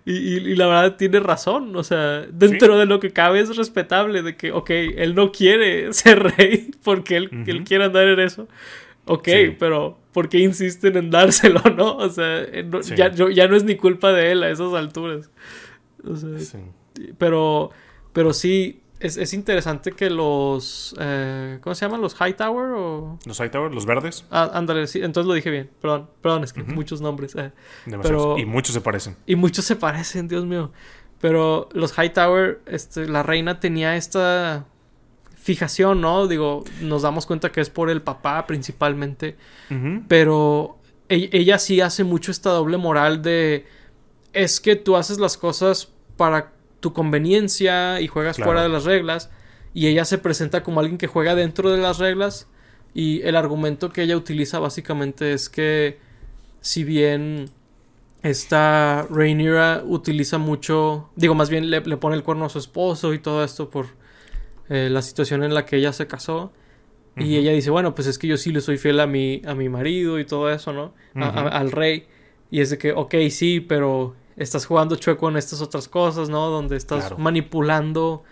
[0.06, 1.76] y, la verdad tiene razón.
[1.76, 5.94] O sea, dentro de lo que cabe es respetable de que, ok, él no quiere
[5.94, 8.48] ser rey porque él, él quiere andar en eso.
[9.06, 11.98] Ok, pero ¿por qué insisten en dárselo, no?
[11.98, 15.30] O sea, eh, ya, ya, no es ni culpa de él a esas alturas.
[16.04, 16.30] O sea,
[17.18, 17.72] pero,
[18.14, 20.96] pero sí, es, interesante que los.
[21.00, 22.02] Eh, ¿Cómo se llaman?
[22.02, 22.74] ¿Los Hightower?
[22.76, 23.20] O...
[23.26, 24.26] Los Hightower, los verdes.
[24.32, 25.70] Ah, ándale, sí, entonces lo dije bien.
[25.82, 27.36] Perdón, perdón, es que muchos nombres.
[27.36, 27.52] Eh.
[28.38, 29.16] y muchos se parecen.
[29.26, 30.72] Y muchos se parecen, Dios mío.
[31.20, 34.66] Pero los Hightower, este, la reina tenía esta
[35.36, 36.28] fijación, ¿no?
[36.28, 39.38] Digo, nos damos cuenta que es por el papá principalmente.
[40.08, 40.78] Pero
[41.10, 43.66] e, ella sí hace mucho esta doble moral de.
[44.34, 49.30] Es que tú haces las cosas para tu conveniencia y juegas fuera de las reglas.
[49.74, 52.48] Y ella se presenta como alguien que juega dentro de las reglas.
[52.94, 56.00] Y el argumento que ella utiliza básicamente es que
[56.62, 57.50] si bien
[58.24, 63.20] esta Rhaenyra utiliza mucho, digo más bien le, pone el cuerno a su esposo y
[63.20, 63.86] todo esto por
[64.70, 66.52] eh, la situación en la que ella se casó.
[67.20, 69.56] Y ella dice, bueno, pues es que yo sí le soy fiel a mi, a
[69.56, 70.94] mi marido y todo eso, ¿no?
[71.16, 72.06] al rey.
[72.52, 76.50] Y es de que, ok, sí, pero estás jugando chueco en estas otras cosas, ¿no?
[76.50, 78.24] Donde estás manipulando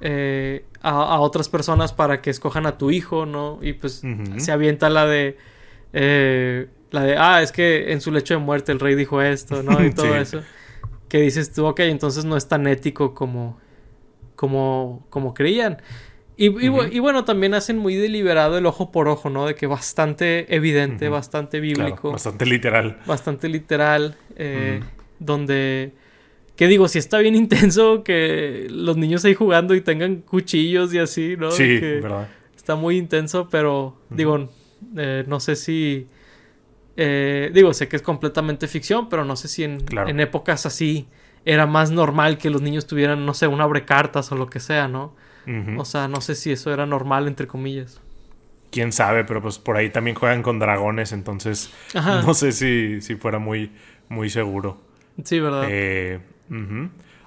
[0.00, 3.58] eh, a, otras personas para que escojan a tu hijo, ¿no?
[3.62, 4.02] Y pues
[4.38, 5.36] se avienta la de...
[5.92, 9.62] Eh, la de, ah, es que en su lecho de muerte el rey dijo esto,
[9.62, 9.84] ¿no?
[9.84, 10.42] Y todo eso.
[11.08, 13.58] Que dices tú, ok, entonces no es tan ético como,
[14.36, 15.80] como, como creían.
[16.36, 19.46] Y, y, bueno, también hacen muy deliberado el ojo por ojo, ¿no?
[19.46, 22.10] De que bastante evidente, bastante bíblico.
[22.10, 22.98] bastante literal.
[23.06, 24.16] Bastante literal.
[24.34, 24.80] Eh,
[25.24, 25.92] donde...
[26.56, 30.98] Que digo, si está bien intenso que los niños ahí jugando y tengan cuchillos y
[30.98, 31.50] así, ¿no?
[31.50, 32.28] Sí, verdad.
[32.56, 34.48] Está muy intenso, pero digo,
[34.96, 36.06] eh, no sé si...
[36.96, 41.08] Eh, digo, sé que es completamente ficción, pero no sé si en, en épocas así
[41.44, 44.88] era más normal que los niños tuvieran, no sé, un abrecartas o lo que sea,
[44.88, 45.14] ¿no?
[45.76, 48.00] O sea, no sé si eso era normal, entre comillas.
[48.70, 53.16] Quién sabe, pero pues por ahí también juegan con dragones, entonces no sé si, si
[53.16, 53.72] fuera muy,
[54.08, 54.80] muy seguro.
[55.24, 55.66] Sí, ¿verdad?
[55.68, 56.20] Eh,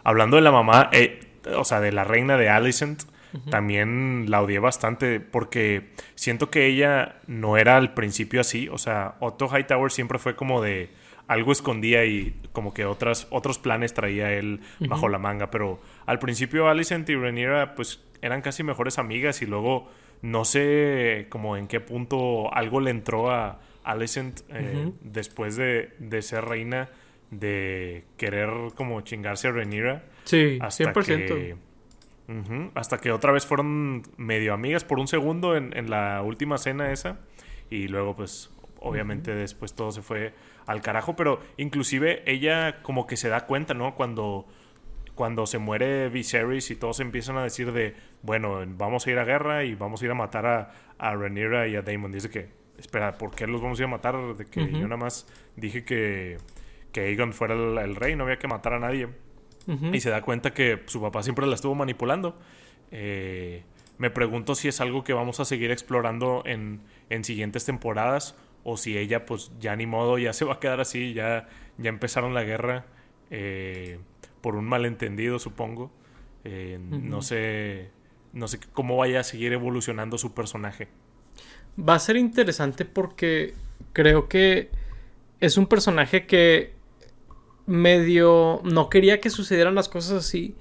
[0.04, 1.20] Hablando de la mamá, eh,
[1.56, 3.04] o sea, de la reina de Alicent,
[3.50, 8.70] también la odié bastante porque siento que ella no era al principio así.
[8.70, 10.90] O sea, Otto Hightower siempre fue como de
[11.28, 15.52] algo escondía y como que otras, otros planes traía él bajo la manga.
[15.52, 19.90] Pero al principio Alicent y Rhaenyra pues eran casi mejores amigas y luego
[20.22, 26.46] no sé como en qué punto algo le entró a Alicent eh, después de, ser
[26.46, 26.90] reina
[27.32, 30.06] de querer como chingarse a Rhaenyra.
[30.24, 31.28] Sí, hasta 100%.
[31.28, 31.56] Que,
[32.74, 36.92] hasta que otra vez fueron medio amigas por un segundo en, en la última cena
[36.92, 37.20] esa.
[37.70, 40.34] Y luego pues obviamente después todo se fue
[40.66, 43.96] al carajo, pero inclusive ella como que se da cuenta, ¿no?
[43.96, 44.46] Cuando,
[45.16, 49.26] cuando se muere Viserys y todos empiezan a decir de, bueno, vamos a ir a
[49.26, 52.12] guerra y vamos a ir a matar a, a Rhaenyra y a Daemon.
[52.12, 54.36] Dice que, espera, ¿por qué los vamos a ir a matar?
[54.36, 56.38] De que yo nada más dije que,
[56.96, 59.10] que Aegon fuera el, rey, no había que matar a nadie.
[59.92, 62.40] Y se da cuenta que su papá siempre la estuvo manipulando.
[62.92, 63.64] Eh,
[63.98, 66.80] me pregunto si es algo que vamos a seguir explorando en,
[67.10, 70.80] en siguientes temporadas o si ella pues ya ni modo, ya se va a quedar
[70.80, 72.86] así, ya, ya empezaron la guerra
[73.30, 74.00] eh,
[74.40, 75.92] por un malentendido, supongo.
[76.46, 77.90] Eh, no sé,
[78.32, 80.88] no sé cómo vaya a seguir evolucionando su personaje.
[81.78, 83.54] Va a ser interesante porque
[83.92, 84.70] creo que
[85.42, 86.75] es un personaje que
[87.66, 90.56] medio no quería que sucedieran las cosas así,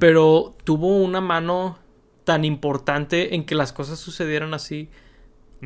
[0.00, 1.78] pero tuvo una mano
[2.24, 4.90] tan importante en que las cosas sucedieran así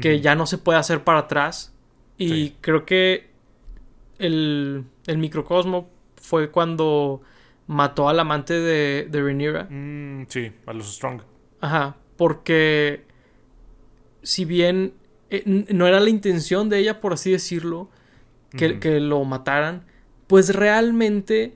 [0.00, 1.74] que ya no se puede hacer para atrás.
[2.16, 3.30] Y creo que
[4.18, 7.20] el, el, microcosmo fue cuando
[7.66, 9.64] mató al amante de, de Rhaenyra.
[9.68, 11.22] Mm, sí, a los Strong.
[11.60, 13.04] Ajá, porque
[14.22, 14.94] si bien
[15.30, 17.90] eh, no era la intención de ella, por así decirlo,
[18.50, 19.84] que, que lo mataran,
[20.32, 21.52] pues realmente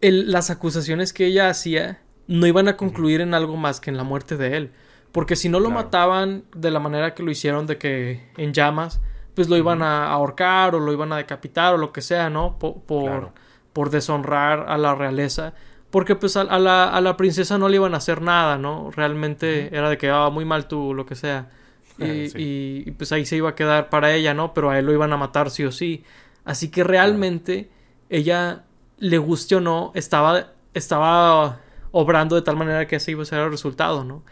[0.00, 4.04] las acusaciones que ella hacía no iban a concluir en algo más que en la
[4.04, 4.70] muerte de él.
[5.12, 9.02] Porque si no lo mataban de la manera que lo hicieron, de que en llamas,
[9.34, 12.58] pues lo iban a ahorcar o lo iban a decapitar o lo que sea, ¿no?
[12.58, 13.34] Por,
[13.74, 15.52] por, deshonrar a la realeza.
[15.90, 18.92] Porque pues a, la, a, la, princesa no le iban a hacer nada, ¿no?
[18.92, 21.50] Realmente era de que, ah, muy mal tú, lo que sea.
[21.98, 24.54] Y, y, pues ahí se iba a quedar para ella, ¿no?
[24.54, 26.02] Pero a él lo iban a matar sí o sí.
[26.46, 27.73] Así que realmente
[28.08, 28.64] ella,
[28.98, 33.40] le guste o no, estaba, estaba obrando de tal manera que ese iba a ser
[33.40, 34.22] el resultado, ¿no?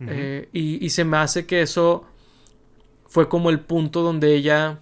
[0.00, 2.04] Eh, y, se me hace que eso
[3.08, 4.78] fue como el punto donde ella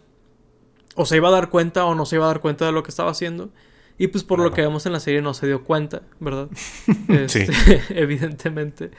[0.95, 2.83] o se iba a dar cuenta o no se iba a dar cuenta de lo
[2.83, 3.51] que estaba haciendo.
[3.99, 6.49] Y pues por lo que vemos en la serie no se dio cuenta, ¿verdad?
[7.09, 7.49] Este,
[7.91, 8.91] evidentemente.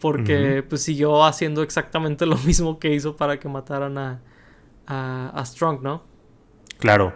[0.00, 4.20] Porque pues siguió haciendo exactamente lo mismo que hizo para que mataran a,
[4.86, 6.04] a, Strong, ¿no?
[6.78, 7.12] Claro.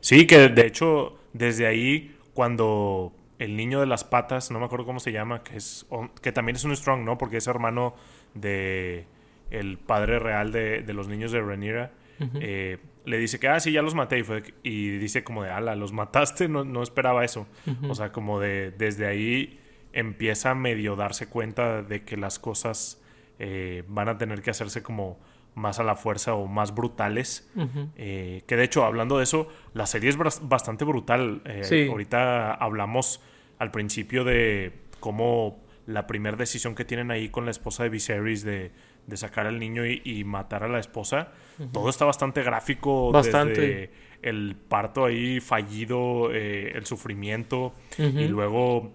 [0.00, 4.86] Sí, que de hecho desde ahí cuando el niño de las patas, no me acuerdo
[4.86, 5.86] cómo se llama, que es
[6.22, 7.18] que también es un Strong, ¿no?
[7.18, 7.94] Porque es hermano
[8.34, 9.06] de
[9.50, 11.92] el padre real de, los niños de Rhaenyra.
[12.40, 14.22] Eh, le dice que, ah, sí, ya los maté.
[14.62, 17.46] Y, dice como de, ala, los mataste, no, no esperaba eso.
[17.88, 19.60] O sea, como de, desde ahí
[19.92, 23.02] empieza a medio darse cuenta de que las cosas
[23.38, 25.18] eh, van a tener que hacerse como
[25.58, 27.50] más a la fuerza o más brutales.
[27.96, 31.42] Eh, que de hecho, hablando de eso, la serie es bastante brutal.
[31.44, 33.20] Eh, ahorita hablamos
[33.58, 38.44] al principio de cómo la primera decisión que tienen ahí con la esposa de Viserys
[38.44, 38.72] de,
[39.06, 41.32] de sacar al niño y, matar a la esposa.
[41.72, 43.10] Todo está bastante gráfico.
[43.10, 43.60] Bastante.
[43.60, 43.90] Desde
[44.22, 48.92] el parto ahí fallido, eh, el sufrimiento y luego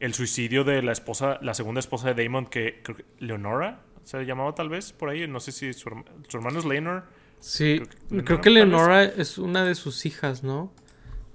[0.00, 4.54] el suicidio de la esposa, la segunda esposa de Damon, que, que Leonora se llamaba
[4.54, 5.26] tal vez por ahí.
[5.26, 5.90] No sé si su,
[6.32, 7.04] hermano es Leonor.
[7.40, 7.82] Sí,
[8.24, 10.72] creo que, Leonora es una de sus hijas, ¿no?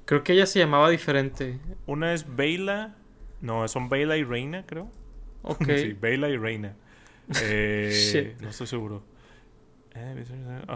[0.05, 1.59] Creo que ella se llamaba diferente.
[1.85, 2.95] Una es Bela.
[3.41, 4.89] No, son Bela y Reina, creo.
[5.43, 5.65] Ok.
[5.77, 6.75] sí, Bela y Reina.
[7.41, 9.01] Eh, no estoy seguro.
[9.95, 10.25] Eh,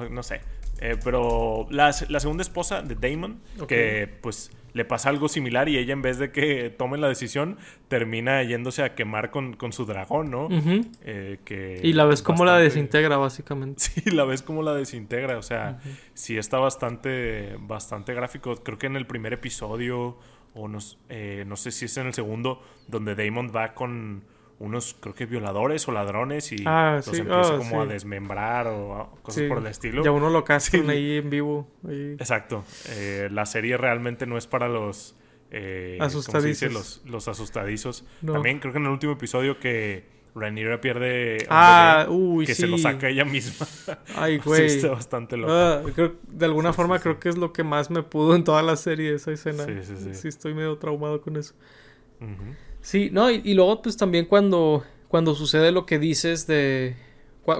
[0.09, 0.39] no sé.
[0.79, 5.93] Eh, pero la, segunda esposa de Damon, que pues le pasa algo similar y ella
[5.93, 10.49] en vez de que tome la decisión, termina yéndose a quemar con, su dragón, ¿no?
[11.03, 13.83] Eh, y la ves como la desintegra, básicamente.
[13.87, 15.37] Sí, la ves como la desintegra.
[15.37, 15.79] O sea,
[16.13, 18.55] sí está bastante, bastante gráfico.
[18.57, 20.17] Creo que en el primer episodio,
[20.53, 20.79] o no,
[21.45, 24.23] no sé si es en el segundo, donde Damon va con
[24.59, 29.17] unos, creo que violadores o ladrones y ah, los empieza ah, como a desmembrar o
[29.21, 30.03] cosas por el estilo.
[30.03, 31.67] Ya uno lo castran ahí en vivo.
[31.87, 32.63] Exacto.
[32.89, 35.15] Eh, la serie realmente no es para los...
[35.51, 37.01] Eh, asustadizos.
[37.05, 38.03] Los, asustadizos.
[38.25, 40.05] También creo que en el último episodio que
[40.37, 43.65] Rhaenyra pierde ah, uy, que se lo saca ella misma.
[44.15, 44.69] Ay, güey.
[44.69, 45.51] sí, está bastante loco.
[45.53, 45.81] Ah,
[46.27, 49.13] de alguna forma creo que es lo que más me pudo en toda la serie
[49.13, 49.65] esa escena.
[49.65, 50.13] Sí, sí, sí.
[50.13, 51.53] Sí, estoy medio traumado con eso.
[52.81, 56.95] Sí, no, y, luego pues también cuando, cuando sucede lo que dices de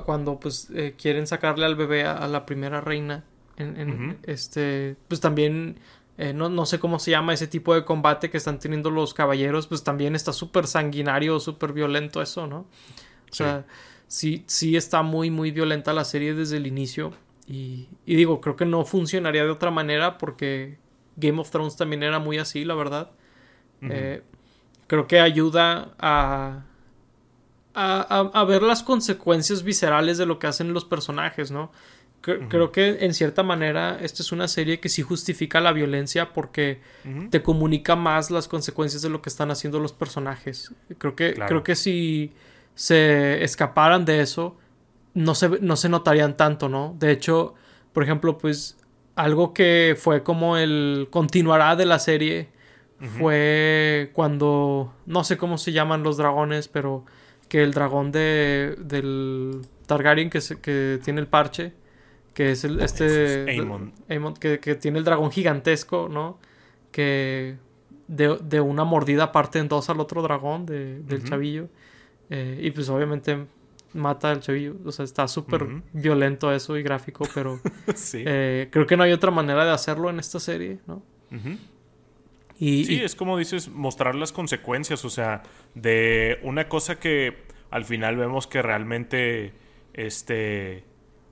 [0.05, 3.23] cuando pues eh, quieren sacarle al bebé a, la primera reina,
[3.55, 5.79] en, este, pues también,
[6.17, 9.13] eh, no, no, sé cómo se llama ese tipo de combate que están teniendo los
[9.13, 12.67] caballeros, pues también está súper sanguinario, súper violento eso, ¿no?
[13.31, 13.65] O sea,
[14.07, 17.13] sí, sí está muy, muy violenta la serie desde el inicio.
[17.47, 20.77] Y, y digo, creo que no funcionaría de otra manera porque
[21.15, 23.11] Game of Thrones también era muy así, la verdad.
[23.81, 24.21] eh,
[24.87, 26.63] creo que ayuda a,
[27.73, 31.71] a, ver las consecuencias viscerales de lo que hacen los personajes, ¿no?
[32.21, 36.81] Creo que en cierta manera esta es una serie que sí justifica la violencia porque
[37.29, 40.73] te comunica más las consecuencias de lo que están haciendo los personajes.
[40.97, 42.33] Creo que, creo que si
[42.75, 44.57] se escaparan de eso,
[45.13, 46.95] no se, no se notarían tanto, ¿no?
[46.99, 47.53] De hecho,
[47.93, 48.77] por ejemplo, pues
[49.15, 52.49] algo que fue como el continuará de la serie
[52.99, 57.05] fue cuando no sé cómo se llaman los dragones, pero
[57.47, 61.73] que el dragón de del Targaryen que, que tiene el parche,
[62.33, 63.45] que es el este
[64.39, 66.39] que, tiene el dragón gigantesco, ¿no?
[66.91, 67.57] Que
[68.07, 71.69] de, una mordida parte en dos al otro dragón del chavillo.
[72.29, 73.45] Eh, y pues obviamente
[73.93, 74.75] mata al chavillo.
[74.85, 77.59] O sea, está súper violento eso y gráfico, pero
[78.13, 81.01] eh, creo que no hay otra manera de hacerlo en esta serie, ¿no?
[82.59, 85.43] Sí, es como dices, mostrar las consecuencias, o sea,
[85.75, 89.53] de una cosa que al final vemos que realmente
[89.93, 90.83] este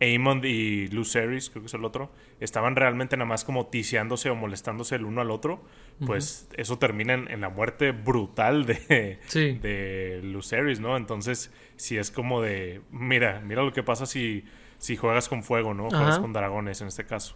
[0.02, 4.36] Amon y Luceris, creo que es el otro, estaban realmente nada más como ticiándose o
[4.36, 5.64] molestándose el uno al otro,
[6.06, 10.98] pues eso termina en, la muerte brutal de, de Luceris, ¿no?
[10.98, 14.44] Entonces, si es como de, mira, mira lo que pasa si,
[14.78, 15.90] si juegas con fuego, ¿no?
[15.90, 17.36] Juegas con dragones en este caso.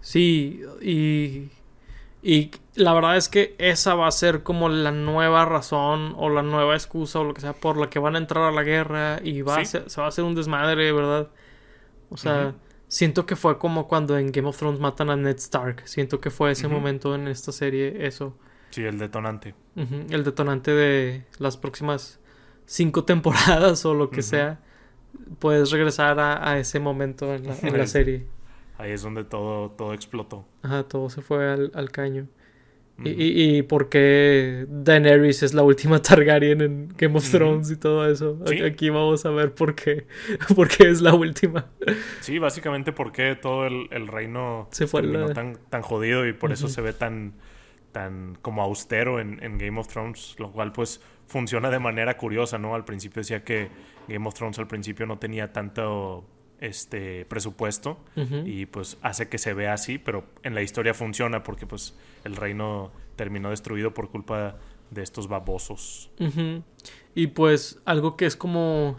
[0.00, 1.48] Sí, y
[2.22, 6.42] y la verdad es que esa va a ser como la nueva razón o la
[6.42, 9.20] nueva excusa o lo que sea por la que van a entrar a la guerra
[9.22, 11.28] y va se va a hacer un desmadre, ¿verdad?
[12.10, 12.54] O sea,
[12.88, 15.82] siento que fue como cuando en Game of Thrones matan a Ned Stark.
[15.84, 18.36] Siento que fue ese momento en esta serie eso.
[18.70, 19.54] Sí, el detonante.
[19.76, 22.20] El detonante de las próximas
[22.66, 24.60] cinco temporadas o lo que sea.
[25.38, 28.26] Puedes regresar a, ese momento en la serie.
[28.78, 30.46] Ahí es donde todo, todo explotó.
[30.62, 32.28] Ajá, todo se fue al, caño.
[33.04, 37.76] y, y, y, por qué Daenerys es la última Targaryen en Game of Thrones y
[37.76, 38.38] todo eso.
[38.64, 40.06] Aquí vamos a ver por qué,
[40.54, 41.66] por qué es la última.
[42.20, 46.80] Sí, básicamente porque todo el, reino se fue tan, tan jodido y por eso se
[46.80, 47.32] ve tan,
[47.90, 52.58] tan como austero en, en, Game of Thrones, lo cual pues funciona de manera curiosa,
[52.58, 52.74] ¿no?
[52.74, 53.70] Al principio decía que
[54.06, 56.24] Game of Thrones al principio no tenía tanto
[56.60, 57.98] este presupuesto
[58.44, 61.94] y pues hace que se vea así, pero en la historia funciona porque pues
[62.24, 64.56] el reino terminó destruido por culpa
[64.90, 66.10] de estos babosos.
[67.14, 68.98] Y pues algo que es como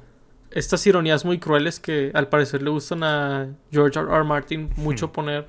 [0.51, 4.09] estas ironías muy crueles que al parecer le gustan a George R.
[4.09, 4.23] R.
[4.23, 5.47] Martin mucho poner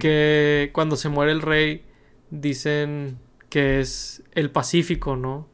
[0.00, 1.84] que cuando se muere el rey
[2.30, 3.18] dicen
[3.50, 5.46] que es el pacífico, ¿no?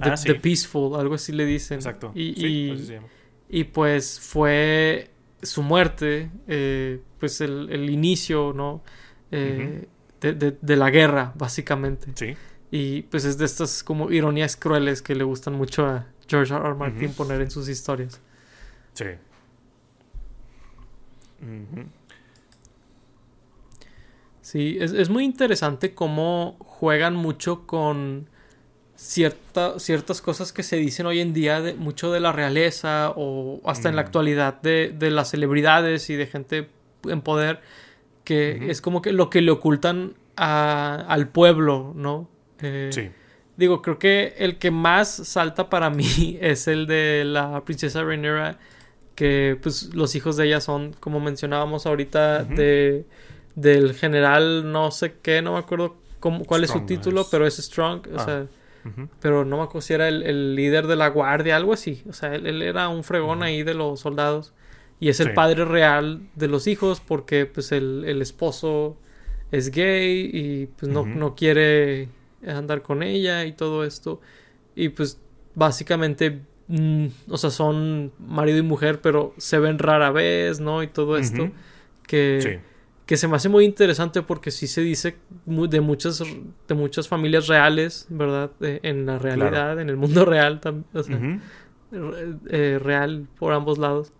[0.00, 1.78] The, ah, peaceful, algo así le dicen.
[1.78, 2.12] Exacto.
[2.14, 2.98] Y, y
[3.64, 5.10] pues fue
[5.42, 8.82] su muerte, eh, pues el, inicio, ¿no?
[9.30, 9.86] Eh,
[10.20, 12.08] de, la guerra, básicamente.
[12.14, 12.36] Sí.
[12.70, 16.64] Y pues es de estas como ironías crueles que le gustan mucho a George R.
[16.66, 16.74] R.
[16.74, 18.20] Martin poner en sus historias.
[18.94, 19.04] Sí.
[24.40, 28.28] Sí, es, es, muy interesante cómo juegan mucho con
[28.96, 33.60] cierta, ciertas cosas que se dicen hoy en día, de, mucho de la realeza o
[33.64, 36.68] hasta en la actualidad de, de, las celebridades y de gente
[37.04, 37.60] en poder,
[38.24, 42.28] que es como que lo que le ocultan a, al pueblo, ¿no?
[42.60, 43.10] Eh, sí.
[43.56, 48.58] Digo, creo que el que más salta para mí es el de la princesa Rhaenyra,
[49.14, 53.06] que pues los hijos de ella son, como mencionábamos ahorita, de
[53.56, 57.56] del general no sé qué, no me acuerdo cómo, cuál es su título, pero es
[57.56, 58.46] Strong, o ah, sea,
[59.20, 62.34] pero no me acuerdo si era el, líder de la guardia, algo así, o sea,
[62.34, 64.52] él, era un fregón ahí de los soldados.
[64.98, 68.96] Y es el padre real de los hijos porque pues el, el esposo
[69.52, 72.08] es gay y pues no, no quiere
[72.46, 74.20] andar con ella y todo esto.
[74.74, 75.20] Y pues
[75.54, 80.82] básicamente, mm, o sea, son marido y mujer, pero se ven rara vez, ¿no?
[80.82, 81.50] Y todo esto.
[82.06, 82.60] Que,
[83.06, 86.22] que se me hace muy interesante porque sí se dice de muchas,
[86.66, 88.50] de muchas familias reales, ¿verdad?
[88.60, 90.60] en la realidad, en el mundo real,
[90.92, 91.40] o sea,
[92.50, 94.12] eh, real por ambos lados.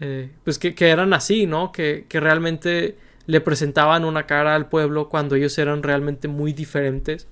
[0.00, 1.70] Eh, pues que, que, eran así, ¿no?
[1.70, 7.28] Que, que realmente le presentaban una cara al pueblo cuando ellos eran realmente muy diferentes.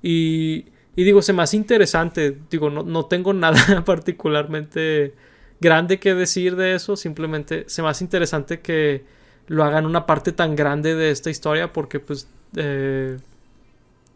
[0.00, 5.14] Y, y digo, se me hace interesante, digo, no, no tengo nada particularmente
[5.60, 9.04] grande que decir de eso, simplemente se me hace interesante que
[9.46, 13.18] lo hagan una parte tan grande de esta historia porque pues eh,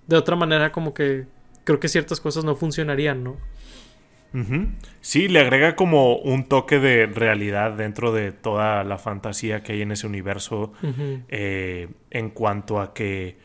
[0.06, 1.26] de otra manera como que
[1.64, 3.36] creo que ciertas cosas no funcionarían, ¿no?
[5.00, 9.82] Sí, le agrega como un toque de realidad dentro de toda la fantasía que hay
[9.82, 10.72] en ese universo
[11.28, 13.38] eh, en cuanto a que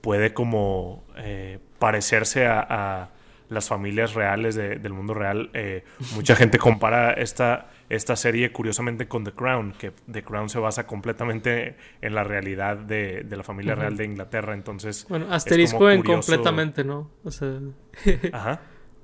[0.00, 3.10] puede como eh, parecerse a,
[3.52, 5.50] las familias reales del mundo real.
[5.54, 5.84] Eh,
[6.14, 10.86] mucha gente compara esta, esta serie curiosamente con The Crown, que The Crown se basa
[10.86, 14.54] completamente en la realidad de, la familia real de Inglaterra.
[14.54, 17.10] Entonces, bueno, asterisco en completamente, ¿no?
[17.24, 17.58] O sea...
[18.32, 18.60] Ajá.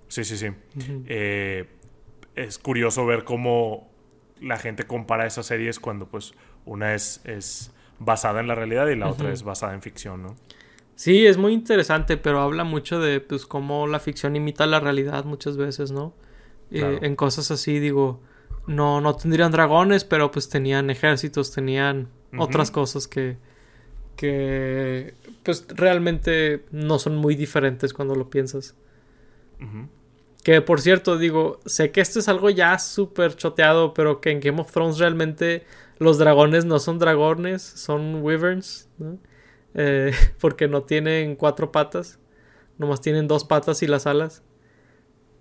[0.09, 0.49] Sí, sí, sí.
[1.07, 1.67] Eh,
[2.35, 3.91] es curioso ver cómo
[4.41, 6.33] la gente compara esas series cuando pues
[6.65, 10.37] una es, es basada en la realidad y la otra es basada en ficción, ¿no?
[10.99, 15.25] Sí, es muy interesante, pero habla mucho de pues cómo la ficción imita la realidad
[15.25, 16.13] muchas veces, ¿no?
[16.73, 18.21] Eh, en cosas así, digo,
[18.67, 23.37] no, no tendrían dragones, pero pues tenían ejércitos, tenían otras cosas que,
[24.17, 28.75] que pues realmente no son muy diferentes cuando lo piensas.
[30.43, 34.41] Que por cierto, digo, sé que esto es algo ya súper choteado, pero que en
[34.41, 35.65] Game of Thrones realmente
[35.99, 39.21] los dragones no son dragones, son wyverns, ¿no?
[39.81, 42.19] Eh, porque no tienen cuatro patas,
[42.79, 44.43] nomás tienen dos patas y las alas.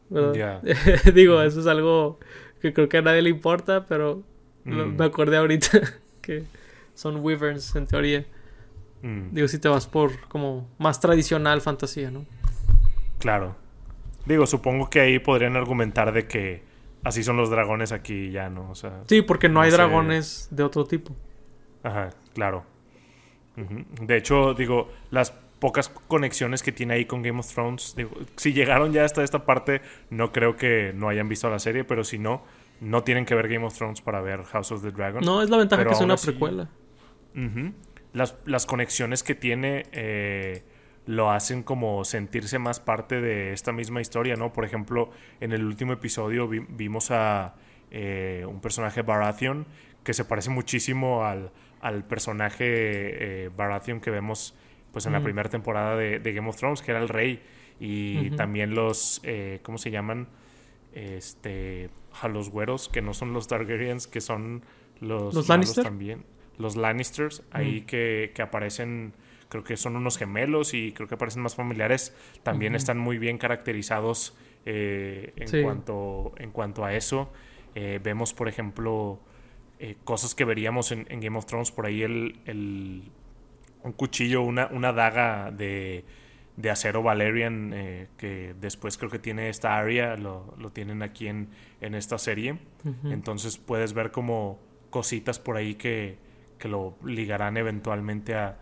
[1.14, 2.20] digo, eso es algo
[2.62, 4.24] que creo que a nadie le importa, pero
[4.64, 4.96] mm.
[4.96, 5.82] me acordé ahorita
[6.22, 6.44] que
[6.94, 8.26] son wyverns en teoría.
[9.02, 9.34] Mm.
[9.34, 12.26] Digo, si te vas por como más tradicional fantasía, ¿no?
[13.20, 13.56] Claro.
[14.26, 16.62] Digo, supongo que ahí podrían argumentar de que
[17.04, 18.70] así son los dragones aquí ya, ¿no?
[18.70, 21.16] O sea, sí, porque no, hay dragones de otro tipo.
[21.84, 22.77] Ajá, claro.
[23.58, 28.54] De hecho, digo, las pocas conexiones que tiene ahí con Game of Thrones, digo, si
[28.54, 29.82] llegaron ya hasta esta parte,
[30.12, 32.44] no creo que no hayan visto la serie, pero si no,
[32.80, 35.24] no tienen que ver Game of Thrones para ver House of the Dragon.
[35.24, 36.70] No, es la ventaja que es una precuela.
[38.14, 40.64] las, las, conexiones que tiene eh,
[41.08, 44.54] lo hacen como sentirse más parte de esta misma historia, ¿no?
[44.54, 47.56] Por ejemplo, en el último episodio vimos a
[47.90, 49.66] eh, un personaje Baratheon
[50.04, 51.52] que se parece muchísimo al,
[51.88, 54.56] al personaje eh, Baratheon que vemos
[54.92, 57.40] pues en la primera temporada de, Game of Thrones, que era el rey,
[57.80, 60.28] y también los, eh, ¿cómo se llaman?
[60.92, 64.64] Este, a los güeros, que no son los Targaryens, que son
[65.00, 66.26] los, ¿Los Lannister también.
[66.58, 69.14] Los Lannisters, ahí que, que aparecen
[69.50, 73.38] creo que son unos gemelos y creo que parecen más familiares, también están muy bien
[73.38, 74.36] caracterizados
[74.66, 77.32] eh, en, cuanto, en cuanto a eso.
[77.76, 79.20] Eh, vemos, por ejemplo,
[79.80, 83.12] eh, cosas que veríamos en, Game of Thrones, por ahí el,
[83.84, 86.06] un cuchillo, una, una daga de,
[86.56, 87.72] de acero Valerian,
[88.18, 91.50] que después creo que tiene esta área, lo, lo, tienen aquí en,
[91.82, 92.58] en esta serie.
[93.04, 94.60] Entonces puedes ver como
[94.90, 96.18] cositas por ahí que,
[96.58, 98.58] que lo ligarán eventualmente a,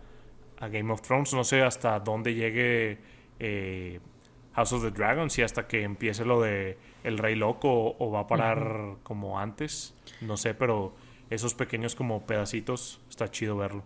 [0.58, 1.32] a Game of Thrones.
[1.34, 2.98] No sé hasta dónde llegue
[3.38, 4.00] eh,
[4.54, 8.20] House of the Dragon, si hasta que empiece lo de El Rey Loco o, va
[8.20, 9.94] a parar como antes.
[10.20, 10.94] No sé, pero
[11.30, 13.82] esos pequeños como pedacitos está chido verlo.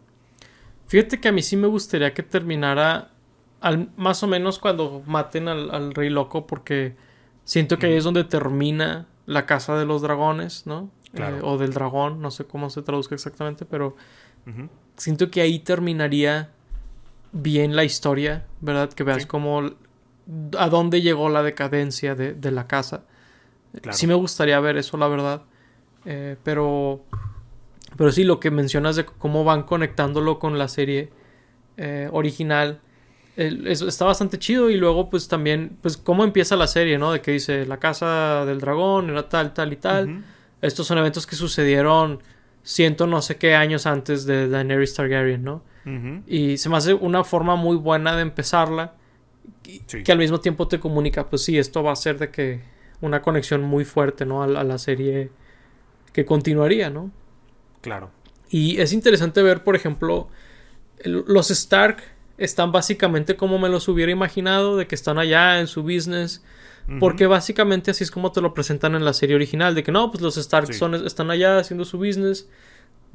[0.86, 3.10] Fíjate que a mí sí me gustaría que terminara
[3.60, 6.96] al, más o menos cuando maten al, Rey Loco, porque
[7.44, 10.90] siento que ahí es donde termina la casa de los dragones, ¿no?
[11.14, 13.96] Eh, o del dragón, no sé cómo se traduzca exactamente, pero
[14.96, 16.50] siento que ahí terminaría
[17.32, 18.92] bien la historia, ¿verdad?
[18.92, 19.62] Que veas cómo
[20.58, 23.04] a dónde llegó la decadencia de, la casa.
[23.90, 25.42] Sí me gustaría ver eso, la verdad.
[26.04, 27.04] Eh, pero,
[27.96, 31.10] pero sí, lo que mencionas de cómo van conectándolo con la serie
[31.76, 32.80] eh, original,
[33.36, 34.70] está bastante chido.
[34.70, 37.12] Y luego, pues también, pues cómo empieza la serie, ¿no?
[37.12, 40.24] De que dice, la casa del dragón era tal, tal y tal.
[40.60, 42.20] Estos son eventos que sucedieron
[42.62, 45.62] ciento no sé qué años antes de Daenerys Targaryen, ¿no?
[46.26, 48.94] Y se me hace una forma muy buena de empezarla.
[50.04, 52.60] Que al mismo tiempo te comunica, pues sí, esto va a ser de que
[53.00, 54.42] una conexión muy fuerte, ¿no?
[54.42, 55.30] A, la serie
[56.12, 57.10] que continuaría, ¿no?
[57.80, 58.10] Claro.
[58.48, 60.28] Y es interesante ver, por ejemplo,
[61.04, 62.02] los Stark
[62.36, 66.42] están básicamente como me los hubiera imaginado, de que están allá en su business.
[66.98, 70.10] Porque básicamente así es como te lo presentan en la serie original, de que no,
[70.10, 72.48] pues los Stark son, están allá haciendo su business.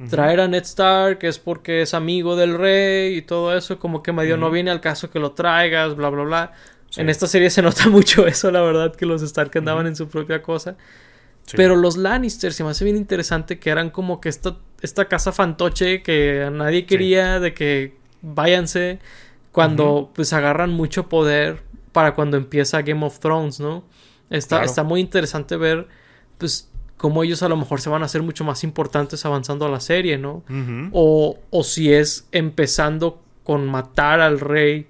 [0.08, 4.12] Traer a Ned Stark es porque es amigo del rey y todo eso, como que
[4.12, 6.52] medio no viene al caso que lo traigas, bla, bla, bla.
[6.96, 10.08] En esta serie se nota mucho eso, la verdad, que los Stark andaban en su
[10.08, 10.76] propia cosa.
[11.54, 15.32] Pero los Lannister se me hace bien interesante que eran como que esta, esta casa
[15.32, 18.98] fantoche que nadie quería, de que váyanse,
[19.52, 23.84] cuando pues agarran mucho poder para cuando empieza Game of Thrones, ¿no?
[24.28, 25.86] Está, está muy interesante ver,
[26.36, 29.68] pues, cómo ellos a lo mejor se van a hacer mucho más importantes avanzando a
[29.68, 30.42] la serie, ¿no?
[30.92, 34.88] o, o si es empezando con matar al rey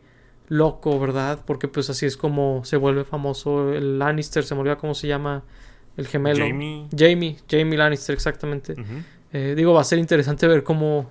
[0.49, 1.41] loco, ¿verdad?
[1.45, 5.09] Porque pues así es como se vuelve famoso el Lannister, se me olvida cómo se
[5.09, 5.43] llama
[5.97, 6.47] el gemelo.
[6.47, 6.87] Jamie.
[6.97, 8.75] Jamie, Jamie Lannister, exactamente.
[9.33, 11.11] Eh, digo, va a ser interesante ver cómo,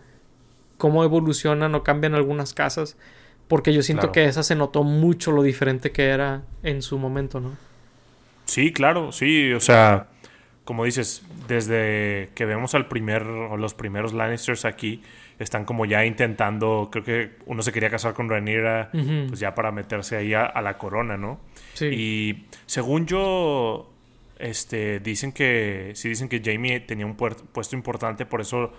[0.77, 2.97] cómo evolucionan o cambian algunas casas.
[3.47, 7.39] Porque yo siento que esa se notó mucho lo diferente que era en su momento,
[7.39, 7.55] ¿no?
[8.45, 10.07] Sí, claro, sí, o sea,
[10.63, 15.03] como dices, desde que vemos al primer o los primeros Lannisters aquí,
[15.37, 19.71] están como ya intentando, creo que uno se quería casar con Rhaenyra, pues ya para
[19.71, 21.39] meterse ahí a, la corona, ¿no?
[21.73, 21.85] Sí.
[21.85, 23.91] Y según yo,
[24.37, 28.71] este, dicen que, sí dicen que Jamie tenía un puesto importante, por eso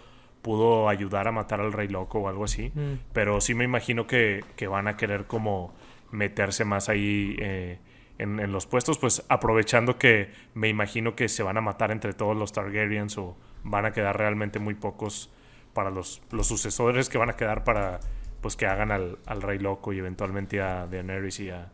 [0.42, 2.70] pudo ayudar a matar al rey loco o algo así.
[2.74, 3.00] Mm.
[3.12, 5.74] Pero sí me imagino que, que, van a querer como
[6.10, 7.78] meterse más ahí eh,
[8.18, 12.36] en, los puestos, pues aprovechando que me imagino que se van a matar entre todos
[12.36, 15.30] los Targaryens o van a quedar realmente muy pocos
[15.74, 18.00] para los, los sucesores que van a quedar para
[18.40, 21.70] pues que hagan al, al rey loco y eventualmente a Daenerys y a,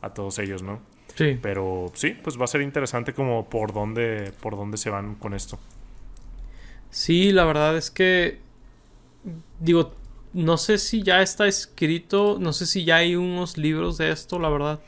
[0.00, 0.80] a, todos ellos, ¿no?
[1.16, 1.38] Sí.
[1.42, 5.34] Pero sí, pues va a ser interesante como por dónde, por dónde se van con
[5.34, 5.58] esto.
[6.90, 8.38] Sí, la verdad es que
[9.60, 9.94] digo,
[10.32, 14.38] no sé si ya está escrito, no sé si ya hay unos libros de esto,
[14.38, 14.80] la verdad.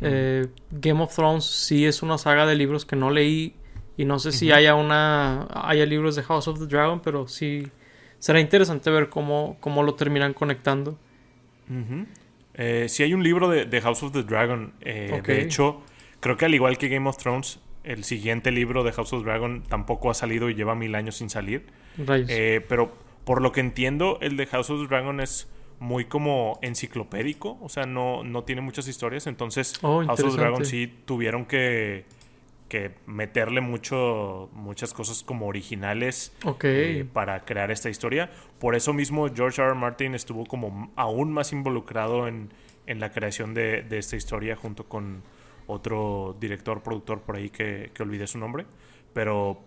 [0.00, 3.54] Eh, Game of Thrones sí es una saga de libros que no leí
[3.96, 7.68] y no sé si haya una haya libros de House of the Dragon, pero sí
[8.20, 10.98] será interesante ver cómo, cómo lo terminan conectando.
[12.58, 14.74] Eh, sí hay un libro de, House of the Dragon.
[14.80, 15.80] Eh, de hecho,
[16.20, 19.30] creo que al igual que Game of Thrones, el siguiente libro de House of the
[19.30, 21.66] Dragon tampoco ha salido y lleva mil años sin salir.
[21.96, 22.92] pero
[23.24, 25.48] por lo que entiendo, el de House of the Dragon es
[25.80, 30.40] muy como enciclopédico, o sea, no, no tiene muchas historias, entonces oh, House of the
[30.40, 32.04] Dragon sí tuvieron que,
[32.68, 36.32] que meterle mucho, muchas cosas como originales
[36.62, 38.30] eh, para crear esta historia.
[38.58, 39.70] Por eso mismo George R.
[39.70, 39.78] R.
[39.78, 42.50] Martin estuvo como aún más involucrado en,
[42.86, 45.22] en la creación de, de, esta historia junto con
[45.66, 48.66] otro director, productor por ahí que, que olvidé su nombre,
[49.12, 49.62] pero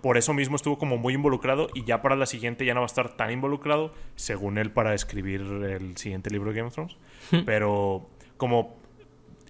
[0.00, 2.86] por eso mismo estuvo como muy involucrado y ya para la siguiente ya no va
[2.86, 6.96] a estar tan involucrado, según él, para escribir el siguiente libro de Game of Thrones.
[7.44, 8.76] Pero como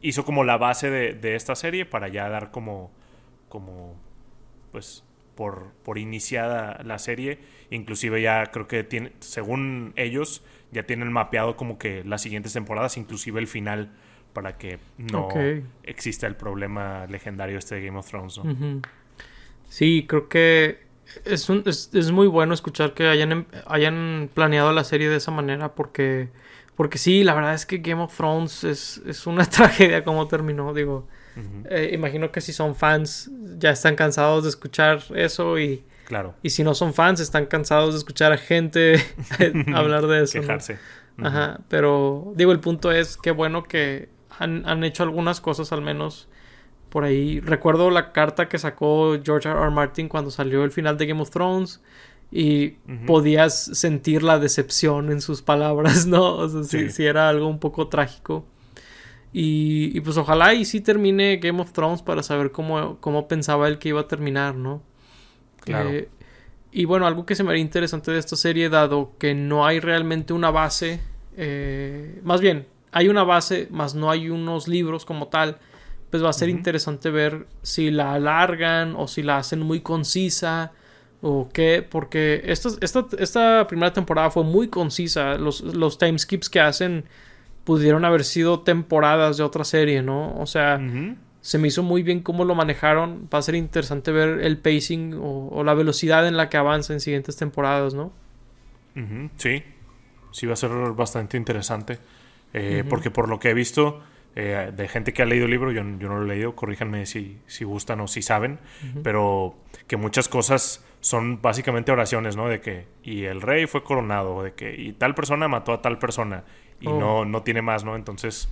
[0.00, 2.90] hizo como la base de, esta serie para ya dar como,
[3.48, 3.94] como
[4.72, 5.04] pues,
[5.34, 7.38] por, por iniciada la serie.
[7.70, 12.96] Inclusive ya creo que tiene, según ellos, ya tienen mapeado como que las siguientes temporadas,
[12.96, 13.90] inclusive el final,
[14.32, 15.28] para que no
[15.84, 18.38] exista el problema legendario este de Game of Thrones.
[18.42, 18.82] ¿no?
[19.68, 20.84] Sí, creo que
[21.24, 25.16] es, un, es, es, muy bueno escuchar que hayan, em, hayan planeado la serie de
[25.16, 26.28] esa manera porque,
[26.76, 30.74] porque sí, la verdad es que Game of Thrones es, es una tragedia como terminó,
[30.74, 31.06] digo.
[31.68, 36.34] Eh, imagino que si son fans ya están cansados de escuchar eso y, claro.
[36.42, 39.02] y si no son fans están cansados de escuchar a gente
[39.74, 40.40] hablar de eso.
[40.40, 40.78] Quejarse.
[41.18, 44.08] Ajá, pero digo, el punto es que bueno que
[44.38, 46.28] han, han hecho algunas cosas al menos
[46.88, 49.60] por ahí recuerdo la carta que sacó George R.
[49.60, 49.70] R.
[49.70, 51.80] Martin cuando salió el final de Game of Thrones
[52.30, 52.70] y
[53.06, 56.36] podías sentir la decepción en sus palabras, ¿no?
[56.36, 57.04] O sea, sí.
[57.04, 58.44] era algo un poco trágico.
[59.36, 63.80] Y, pues ojalá y sí termine Game of Thrones para saber cómo, cómo pensaba él
[63.80, 64.80] que iba a terminar, ¿no?
[65.58, 65.90] Claro.
[65.90, 66.08] Eh,
[66.70, 69.80] y bueno, algo que se me haría interesante de esta serie, dado que no hay
[69.80, 71.00] realmente una base,
[71.36, 75.58] eh, más bien, hay una base, más no hay unos libros como tal,
[76.10, 80.70] pues va a ser interesante ver si la alargan o si la hacen muy concisa
[81.22, 86.60] o qué, porque esta, esta, esta primera temporada fue muy concisa, los, los timeskips que
[86.60, 87.04] hacen
[87.64, 90.36] pudieron haber sido temporadas de otra serie, ¿no?
[90.38, 90.80] O sea,
[91.40, 93.28] se me hizo muy bien cómo lo manejaron.
[93.32, 97.00] Va a ser interesante ver el pacing o, la velocidad en la que avanza en
[97.00, 98.12] siguientes temporadas, ¿no?
[99.36, 99.62] Sí,
[100.30, 101.98] sí va a ser bastante interesante.
[102.52, 104.00] Eh, porque por lo que he visto
[104.36, 107.06] eh, de gente que ha leído el libro, yo, yo no lo he leído, corríjanme
[107.06, 108.58] si, si gustan o si saben,
[109.02, 109.54] pero
[109.86, 112.48] que muchas cosas son básicamente oraciones, ¿no?
[112.48, 115.98] De que, y el rey fue coronado, de que, y tal persona mató a tal
[115.98, 116.44] persona,
[116.84, 116.98] y oh.
[116.98, 117.96] no, no tiene más, ¿no?
[117.96, 118.48] Entonces,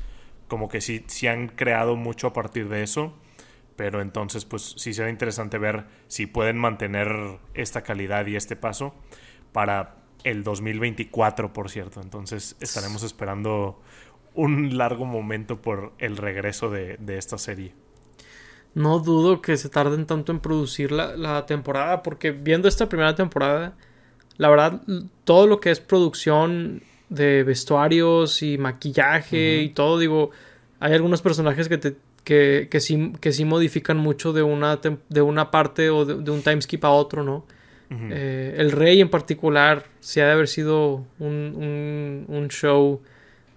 [0.49, 3.12] como que sí, sí han creado mucho a partir de eso,
[3.76, 8.95] pero entonces, pues sí será interesante ver si pueden mantener esta calidad y este paso
[9.53, 12.01] para el 2024, por cierto.
[12.01, 13.80] Entonces, estaremos esperando
[14.35, 17.74] un largo momento por el regreso de, esta serie.
[18.74, 23.14] No dudo que se tarden tanto en producir la, la temporada, porque viendo esta primera
[23.14, 23.74] temporada,
[24.39, 24.80] la verdad,
[25.24, 30.30] todo lo que es producción de vestuarios y maquillaje y todo, digo,
[30.80, 35.22] hay algunos personajes que te que, que, sí, que sí modifican mucho de una, de
[35.22, 37.44] una parte o de, un time skip a otro, ¿no?
[37.90, 43.02] Eh, el rey en particular, sí ha de haber sido un, un, show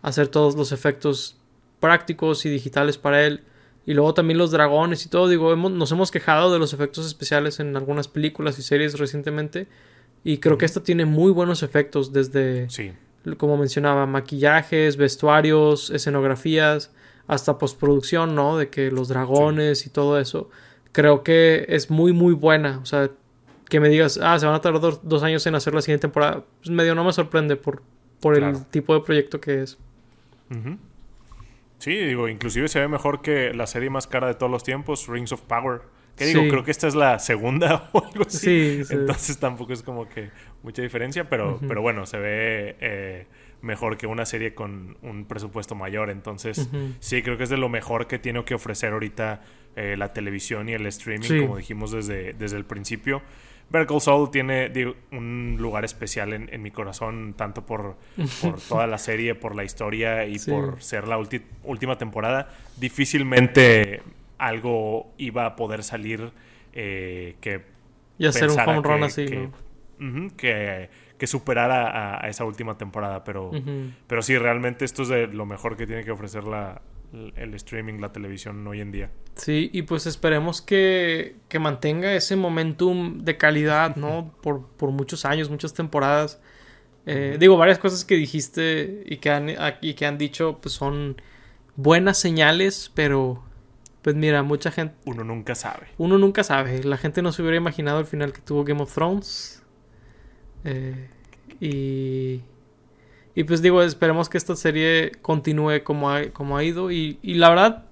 [0.01, 1.37] hacer todos los efectos
[1.79, 3.43] prácticos y digitales para él.
[3.85, 5.29] Y luego también los dragones y todo.
[5.29, 9.67] Digo, nos hemos quejado de los efectos especiales en algunas películas y series recientemente.
[10.25, 12.69] Y creo que esta tiene muy buenos efectos desde...
[12.69, 12.91] Sí
[13.37, 16.91] como mencionaba, maquillajes, vestuarios, escenografías,
[17.27, 18.57] hasta postproducción, ¿no?
[18.57, 20.49] De que los dragones y todo eso.
[20.91, 22.79] Creo que es muy, muy buena.
[22.79, 23.09] O sea,
[23.69, 26.43] que me digas, ah, se van a tardar dos, años en hacer la siguiente temporada.
[26.59, 27.81] Pues medio no me sorprende por,
[28.21, 29.77] por el tipo de proyecto que es.
[31.79, 35.07] Sí, digo, inclusive se ve mejor que la serie más cara de todos los tiempos,
[35.07, 35.81] Rings of Power.
[36.15, 38.81] Que digo, creo que esta es la segunda o algo así.
[38.89, 40.29] Entonces tampoco es como que
[40.63, 43.27] mucha diferencia, pero, pero bueno, se ve eh,
[43.61, 46.09] mejor que una serie con un presupuesto mayor.
[46.09, 49.41] Entonces, sí, creo que es de lo mejor que tiene que ofrecer ahorita
[49.75, 53.21] eh, la televisión y el streaming, como dijimos desde, desde el principio.
[53.69, 54.71] Vertical Soul tiene
[55.11, 57.97] un lugar especial en, mi corazón, tanto por,
[58.41, 62.55] por, toda la serie, por la historia y por ser la última temporada.
[62.77, 64.01] Difícilmente
[64.37, 66.31] algo iba a poder salir
[66.73, 67.63] eh, que...
[68.17, 69.25] Y hacer un home run así,
[70.37, 73.51] que, que, superara a, esa última temporada, pero,
[74.07, 76.81] pero sí, realmente esto es de lo mejor que tiene que ofrecer la,
[77.35, 79.09] el streaming, la televisión hoy en día.
[79.35, 84.33] Sí, y pues esperemos que, que mantenga ese momentum de calidad, ¿no?
[84.41, 86.41] Por, por muchos años, muchas temporadas.
[87.05, 89.49] Eh, digo, varias cosas que dijiste y que han,
[89.81, 91.21] y que han dicho, pues son
[91.75, 93.43] buenas señales, pero
[94.05, 94.93] pues mira, mucha gente...
[95.05, 95.87] Uno nunca sabe.
[95.97, 96.83] Uno nunca sabe.
[96.83, 99.63] La gente no se hubiera imaginado el final que tuvo Game of Thrones.
[100.63, 101.09] Eh,
[101.59, 102.41] y...
[103.33, 106.91] Y pues digo, esperemos que esta serie continúe como ha, como ha ido.
[106.91, 107.85] Y, y la verdad,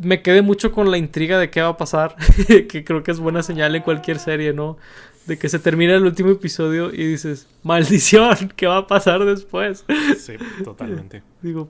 [0.00, 2.16] me quedé mucho con la intriga de qué va a pasar.
[2.46, 4.78] que creo que es buena señal en cualquier serie, ¿no?
[5.26, 9.84] De que se termina el último episodio y dices, maldición, ¿qué va a pasar después?
[10.18, 11.22] Sí, totalmente.
[11.42, 11.68] Digo,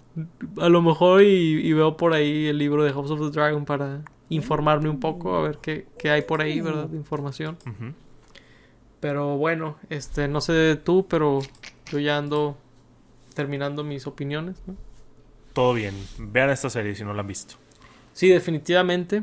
[0.59, 4.03] a lo mejor y, veo por ahí el libro de House of the Dragon para
[4.29, 6.89] informarme un poco, a ver qué, hay por ahí, ¿verdad?
[6.89, 7.57] De información.
[9.01, 11.41] Pero bueno, este, no sé tú, pero
[11.91, 12.57] yo ya ando
[13.35, 14.75] terminando mis opiniones, ¿no?
[15.53, 15.95] Todo bien.
[16.19, 17.55] Vean esta serie si no la han visto.
[18.13, 19.23] Sí, definitivamente.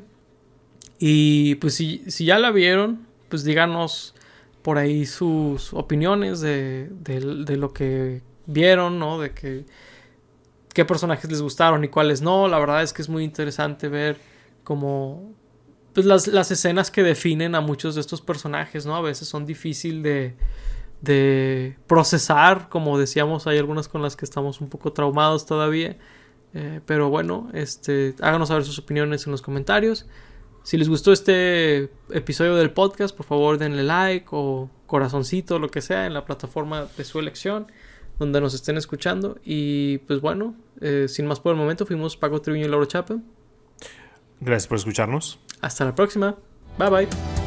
[0.97, 4.15] Y pues si, si ya la vieron, pues díganos
[4.63, 9.19] por ahí sus opiniones de, de, lo que vieron, ¿no?
[9.19, 9.65] De que,
[10.73, 12.47] qué personajes les gustaron y cuáles no.
[12.47, 14.17] La verdad es que es muy interesante ver
[14.63, 15.33] como
[15.93, 18.95] pues las, las, escenas que definen a muchos de estos personajes, ¿no?
[18.95, 20.35] A veces son difíciles de,
[21.01, 25.97] de procesar, como decíamos, hay algunas con las que estamos un poco traumados todavía.
[26.53, 30.05] Eh, pero bueno, este, háganos saber sus opiniones en los comentarios.
[30.63, 35.81] Si les gustó este episodio del podcast, por favor denle like o corazoncito, lo que
[35.81, 37.67] sea, en la plataforma de su elección,
[38.17, 39.37] donde nos estén escuchando.
[39.43, 43.17] Y pues bueno, eh, sin más por el momento, fuimos Paco Triviño y Lauro Chapa.
[44.39, 45.39] Gracias por escucharnos.
[45.61, 46.37] Hasta la próxima.
[46.77, 47.42] Bye bye.